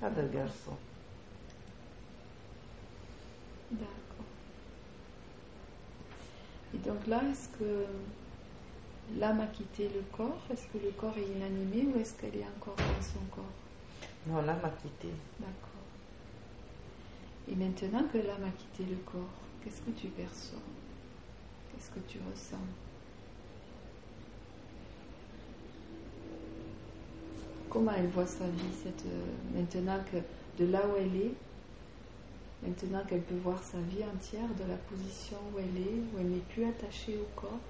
[0.00, 0.76] pas de garçons.
[3.70, 4.26] D'accord.
[6.74, 7.86] Et donc là, est-ce que
[9.16, 10.40] l'âme a quitté le corps.
[10.52, 13.44] Est-ce que le corps est inanimé ou est-ce qu'elle est encore dans son corps
[14.26, 15.08] Non, l'âme a quitté.
[15.38, 15.68] D'accord.
[17.50, 20.58] Et maintenant que l'âme a quitté le corps, qu'est-ce que tu perçois?
[21.72, 22.56] Qu'est-ce que tu ressens?
[27.70, 29.04] Comment elle voit sa vie cette,
[29.54, 30.18] maintenant que
[30.62, 31.34] de là où elle est,
[32.62, 36.30] maintenant qu'elle peut voir sa vie entière, de la position où elle est, où elle
[36.30, 37.60] n'est plus attachée au corps,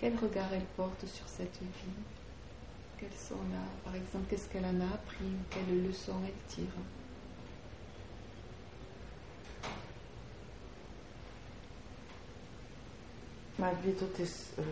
[0.00, 1.92] quel regard elle porte sur cette vie?
[2.98, 6.72] Quelles sont là, par exemple, qu'est-ce qu'elle en a appris ou quelles leçons elle tire?
[13.58, 14.62] Malgré tout, euh,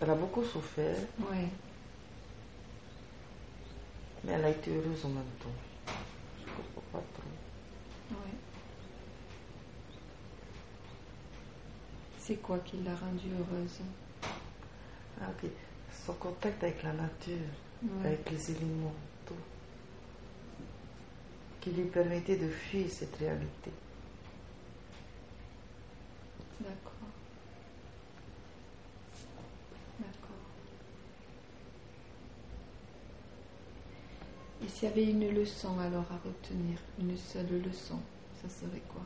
[0.00, 1.48] elle, a, beaucoup souffert, Ouais.
[4.24, 5.92] mais elle a été heureuse en même temps.
[6.38, 8.16] Je ne comprends pas trop.
[8.16, 8.39] Ouais.
[12.30, 13.80] C'est quoi qui l'a rendue heureuse?
[15.20, 15.50] Ah, ok.
[16.06, 17.34] Son contact avec la nature,
[17.82, 18.06] Ouais.
[18.06, 18.94] avec les éléments,
[19.26, 19.34] tout.
[21.60, 23.72] Qui lui permettait de fuir cette réalité.
[26.60, 27.08] D'accord.
[29.98, 30.36] D'accord.
[34.62, 37.98] Et s'il y avait une leçon alors à retenir, une seule leçon,
[38.40, 39.02] ça serait quoi?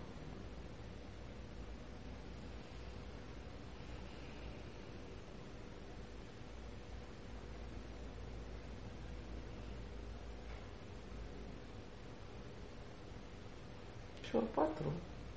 [14.38, 14.92] Vois pas trop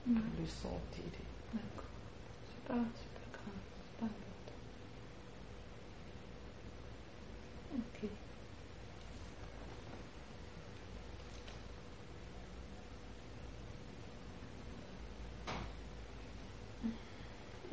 [0.07, 0.19] Mm.
[0.39, 1.03] le sentir.
[1.53, 1.83] D'accord.
[2.47, 2.79] C'est pas, pas
[3.33, 4.53] grave, c'est pas important.
[7.75, 8.09] Ok.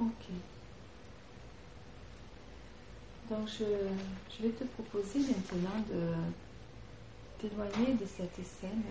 [0.01, 0.27] Ok.
[3.31, 3.65] Donc je,
[4.37, 6.13] je vais te proposer maintenant de
[7.39, 8.83] t'éloigner de cette scène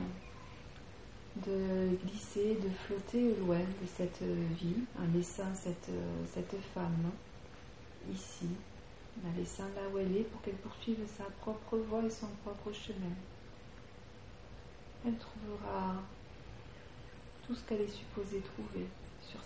[1.37, 5.89] de glisser, de flotter au loin de cette vie en laissant cette,
[6.73, 7.11] femme
[8.11, 8.47] ici,
[9.17, 12.27] en la laissant là où elle est pour qu'elle poursuive sa propre voie et son
[12.43, 13.15] propre chemin.
[15.05, 15.95] Elle trouvera
[17.45, 18.85] tout ce qu'elle est supposée trouver
[19.21, 19.39] sur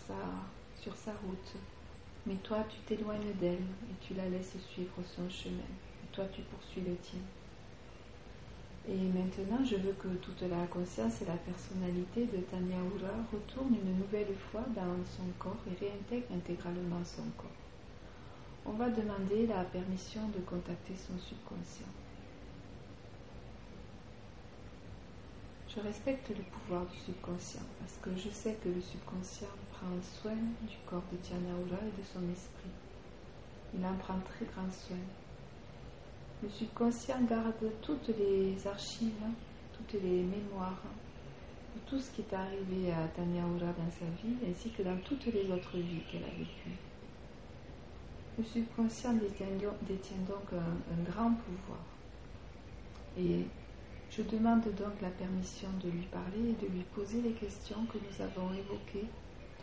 [0.79, 1.55] sur sa route.
[2.25, 5.69] Mais toi, tu t'éloignes d'elle et tu la laisses suivre son chemin.
[6.03, 7.19] Et toi, tu poursuis le tien.
[8.89, 13.75] Et maintenant, je veux que toute la conscience et la personnalité de Tanya Ura retournent
[13.75, 17.51] une nouvelle fois dans son corps et réintègrent intégralement son corps.
[18.65, 21.91] On va demander la permission de contacter son subconscient.
[25.67, 30.39] Je respecte le pouvoir du subconscient parce que je sais que le subconscient prend soin
[30.61, 32.71] du corps de Tanya Ura et de son esprit.
[33.77, 34.95] Il en prend très grand soin.
[36.43, 39.25] Le subconscient garde toutes les archives,
[39.73, 40.83] toutes les mémoires
[41.75, 44.97] de tout ce qui est arrivé à Tanya Ura dans sa vie, ainsi que dans
[44.97, 46.77] toutes les autres vies qu'elle a vécues.
[48.37, 49.47] Le subconscient détient,
[50.27, 51.79] donc un, grand pouvoir.
[53.17, 53.47] Et
[54.11, 57.97] je demande donc la permission de lui parler et de lui poser les questions que
[57.97, 59.07] nous avons évoquées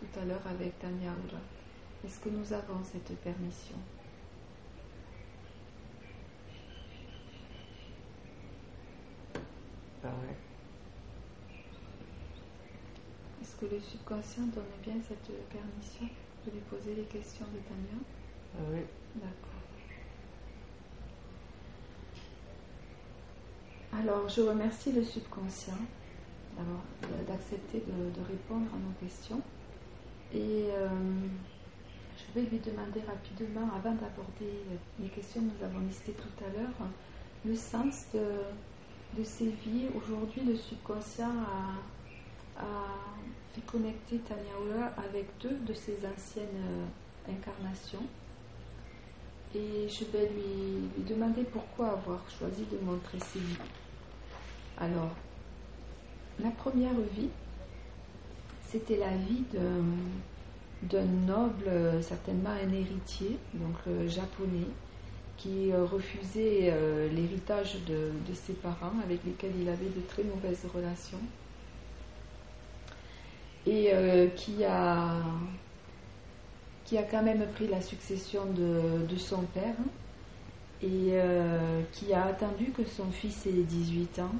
[0.00, 1.40] tout à l'heure avec Tanya Ura.
[2.04, 3.76] Est-ce que nous avons cette permission?
[13.40, 16.06] Est-ce que le subconscient donne bien cette permission
[16.44, 17.98] de lui poser les questions de Tania?
[18.70, 18.80] Oui.
[19.14, 19.50] D'accord.
[23.98, 25.78] Alors, je remercie le subconscient
[27.26, 29.40] d'accepter de, de, répondre à nos questions.
[30.32, 30.88] Et euh,
[32.16, 34.52] je vais lui demander rapidement, avant d'aborder
[35.00, 36.90] les questions que nous avons listées tout à l'heure,
[37.44, 38.20] le sens de,
[39.16, 39.86] de ces vies.
[39.94, 42.62] Aujourd'hui, le subconscient a,
[43.54, 48.04] fait connecter Tanya Ura avec deux de ses anciennes euh, incarnations.
[49.54, 53.56] Et je vais lui, lui, demander pourquoi avoir choisi de montrer ces vies.
[54.78, 55.14] Alors,
[56.42, 57.28] la première vie,
[58.66, 59.44] c'était la vie
[60.82, 63.76] d'un noble, certainement un héritier, donc
[64.08, 64.66] japonais,
[65.44, 70.64] qui euh, refusait euh, l'héritage de, ses parents avec lesquels il avait de très mauvaises
[70.74, 71.20] relations.
[73.66, 75.22] Et euh, qui, a,
[77.10, 79.76] quand même pris la succession de, son père
[80.82, 84.34] et euh, qui a attendu que son fils ait 18 ans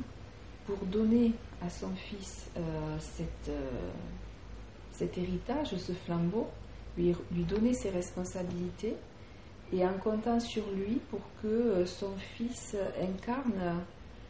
[0.66, 1.32] pour donner
[1.62, 2.48] à son fils
[4.90, 6.48] cet héritage, ce flambeau,
[6.96, 8.94] lui donner ses responsabilités
[9.72, 13.82] et en comptant sur lui pour que son fils incarne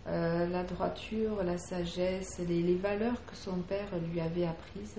[0.07, 4.99] euh, la droiture, la sagesse, les, valeurs que son père lui avait apprises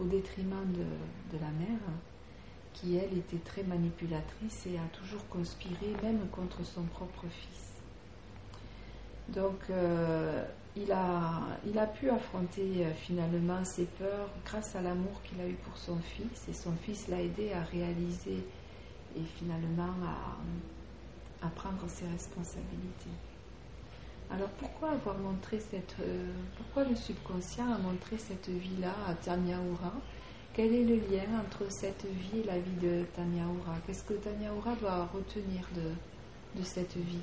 [0.00, 1.78] au détriment de, la mère,
[2.72, 7.74] qui elle était très manipulatrice et a toujours conspiré même contre son propre fils.
[9.28, 10.44] Donc euh,
[10.76, 15.46] il, a, il a pu affronter euh, finalement ses peurs grâce à l'amour qu'il a
[15.46, 18.42] eu pour son fils et son fils l'a aidé à réaliser
[19.16, 23.10] et finalement à, à, prendre ses responsabilités.
[24.30, 29.56] Alors pourquoi avoir montré cette, euh, pourquoi le subconscient a montré cette vie-là à Tanya
[29.56, 29.92] Ura
[30.54, 34.14] Quel est le lien entre cette vie et la vie de Tanya Ura Qu'est-ce que
[34.14, 37.22] Tanya Ura doit retenir de, de cette vie?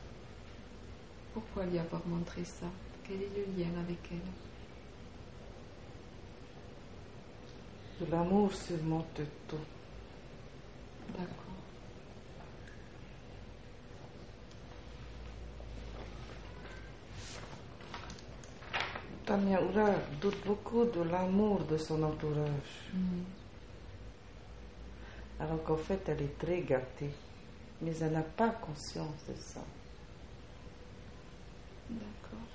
[1.34, 2.66] Pourquoi lui avoir montré ça?
[3.04, 4.20] Quel est le lien avec elle?
[8.00, 9.58] De l'amour surmonte tout.
[11.18, 11.47] D'accord.
[19.28, 22.92] Tanya Ura doute beaucoup de l'amour de son entourage.
[22.94, 23.24] Mm.
[25.42, 27.12] Alors qu'en fait, elle est très gâtée.
[27.82, 29.60] Mais elle n'a pas conscience de ça.
[31.90, 32.48] D'accord.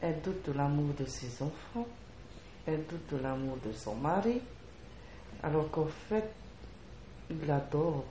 [0.00, 1.88] Elle doute de l'amour de ses enfants.
[2.64, 4.40] Elle doute de l'amour de son mari.
[5.42, 6.30] Alors qu'en fait,
[7.28, 8.04] il l'adore.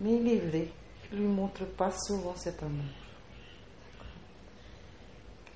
[0.00, 0.68] Mais il est vrai,
[1.10, 3.09] il ne lui montre pas souvent cet amour.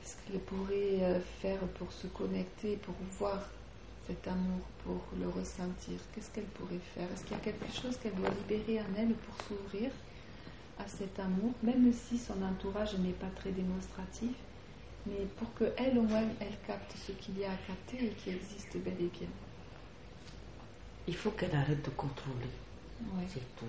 [0.05, 3.49] Qu'est-ce qu'elle pourrait euh, faire pour se connecter, pour voir
[4.07, 7.11] cet amour, pour le ressentir Qu'est-ce qu'elle pourrait faire?
[7.11, 9.91] Est-ce qu'il y a quelque chose qu'elle doit libérer en elle pour s'ouvrir
[10.79, 14.35] à cet amour, même si son entourage n'est pas très démonstratif,
[15.07, 18.29] mais pour qu'elle au moins elle capte ce qu'il y a à capter et qui
[18.31, 19.29] existe bel et bien.
[21.09, 22.51] Il faut qu'elle arrête de contrôler,
[23.01, 23.25] Ouais.
[23.33, 23.65] c'est tout.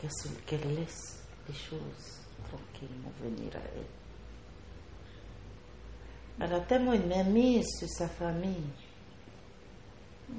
[0.00, 2.18] Qu'elle se- Qu'elle laisse les choses
[2.48, 4.01] tranquillement venir à elle.
[6.42, 8.66] Elle a tellement une mainmise sur sa famille.
[10.28, 10.34] Il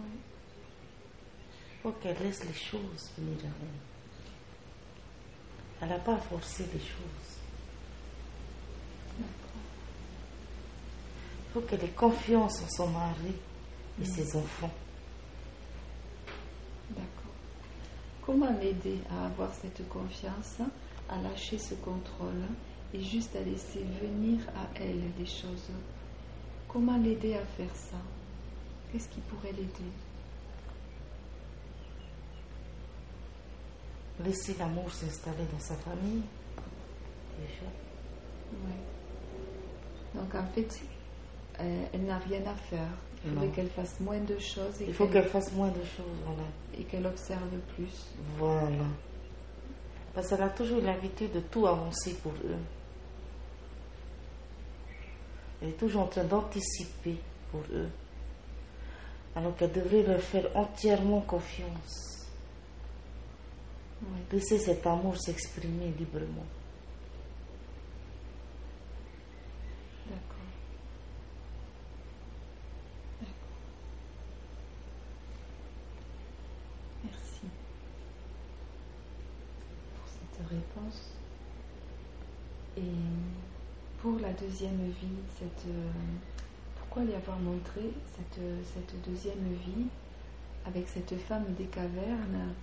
[1.82, 3.80] faut qu'elle laisse les choses venir à elle.
[5.82, 7.38] Elle n'a pas à forcer les choses.
[9.18, 9.24] Il
[11.54, 13.36] faut qu'elle ait confiance en son mari
[14.02, 14.74] et ses enfants.
[16.90, 17.34] D'accord.
[18.26, 20.58] Comment l'aider à avoir cette confiance,
[21.08, 22.44] à lâcher ce contrôle
[22.94, 25.70] et juste à laisser venir à elle les choses
[26.68, 27.98] Comment l'aider à faire ça?
[28.92, 29.92] Qu'est-ce qui pourrait l'aider?
[34.24, 36.22] Laisser l'amour s'installer dans sa famille.
[37.40, 37.70] Déjà.
[38.66, 40.20] Ouais.
[40.22, 40.82] Donc en fait,
[41.60, 42.88] euh, elle n'a rien à faire.
[43.26, 43.52] Il faudrait Non.
[43.54, 46.06] qu'elle fasse moins de choses et Il faut qu'elle- qu'elle fasse moins de choses.
[46.26, 46.44] Voilà.
[46.78, 48.08] et qu'elle observe plus.
[48.38, 48.86] Voilà.
[50.14, 52.58] Parce qu'elle a toujours l'habitude de tout avancer pour eux.
[55.64, 57.16] Elle est toujours en train d'anticiper
[57.50, 57.88] pour eux.
[59.34, 62.28] Alors qu'elle devrait leur faire entièrement confiance.
[64.30, 66.46] Laisser cet amour s'exprimer librement.
[70.10, 70.36] D'accord.
[73.22, 73.58] D'accord.
[77.06, 77.42] Merci
[79.96, 81.14] pour cette réponse.
[82.76, 82.82] Et
[84.04, 85.90] pour la deuxième vie, cette, euh,
[86.76, 87.84] pourquoi lui avoir montré
[88.14, 89.86] cette, cette deuxième vie
[90.66, 92.54] avec cette femme des cavernes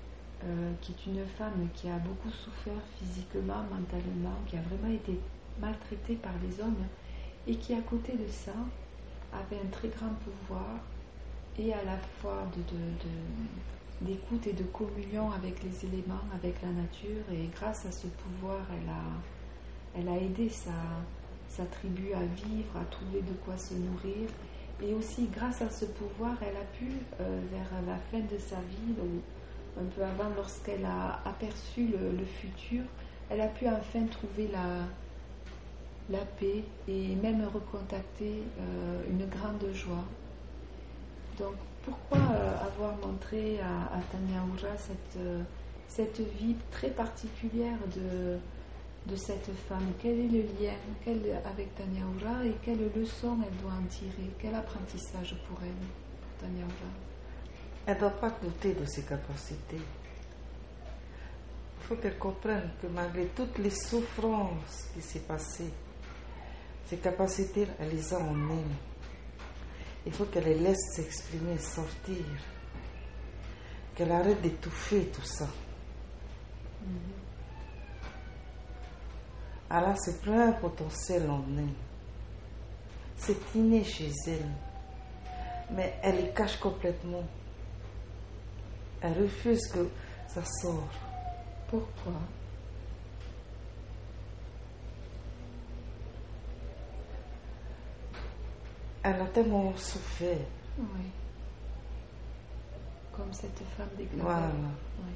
[0.45, 5.19] euh, qui est une femme qui a beaucoup souffert physiquement, mentalement, qui a vraiment été
[5.59, 6.85] maltraitée par les hommes
[7.47, 8.53] et qui, à côté de ça,
[9.33, 10.77] avait un très grand pouvoir
[11.59, 16.69] et à la fois de, de- d'écoute et de communion avec les éléments, avec la
[16.69, 17.25] nature.
[17.33, 20.73] Et grâce à ce pouvoir, elle a, elle a aidé sa,
[21.51, 24.29] sa tribu à vivre, à trouver de quoi se nourrir.
[24.83, 26.87] Et aussi, grâce à ce pouvoir, elle a pu,
[27.21, 32.25] euh, vers la fin de sa vie, ou un peu avant, lorsqu'elle a aperçu le,
[32.25, 32.83] futur,
[33.29, 34.87] elle a pu enfin trouver la,
[36.09, 40.05] la paix et même recontacter euh, une grande joie.
[41.39, 44.43] Donc, pourquoi euh, avoir montré à, à Tanya
[44.79, 45.19] cette,
[45.89, 48.39] cette vie très particulière de,
[49.11, 53.57] de cette femme Quel est le lien quel, avec Tanya Oura et quelle leçon elle
[53.59, 55.71] doit en tirer Quel apprentissage pour elle,
[56.21, 56.65] pour Tanya
[57.87, 59.77] Elle ne doit pas douter de ses capacités.
[61.81, 65.73] Il faut qu'elle comprenne que malgré toutes les souffrances qui s'est passées,
[66.87, 68.77] ses capacités, elle les a en elle.
[70.07, 72.25] Il faut qu'elle les laisse s'exprimer, sortir.
[73.95, 75.49] Qu'elle arrête d'étouffer tout ça.
[76.83, 77.20] Elle
[79.71, 81.69] a ce plein potentiel en elle.
[83.17, 84.51] C'est inné chez elle.
[85.73, 87.23] Mais elle le cache complètement.
[89.01, 89.89] Elle refuse que
[90.27, 90.97] ça sorte.
[91.69, 92.13] Pourquoi?
[99.03, 100.47] Elle a tellement souffert.
[100.79, 101.11] Oui.
[103.13, 104.51] Comme cette femme des Voilà.
[104.99, 105.13] Oui.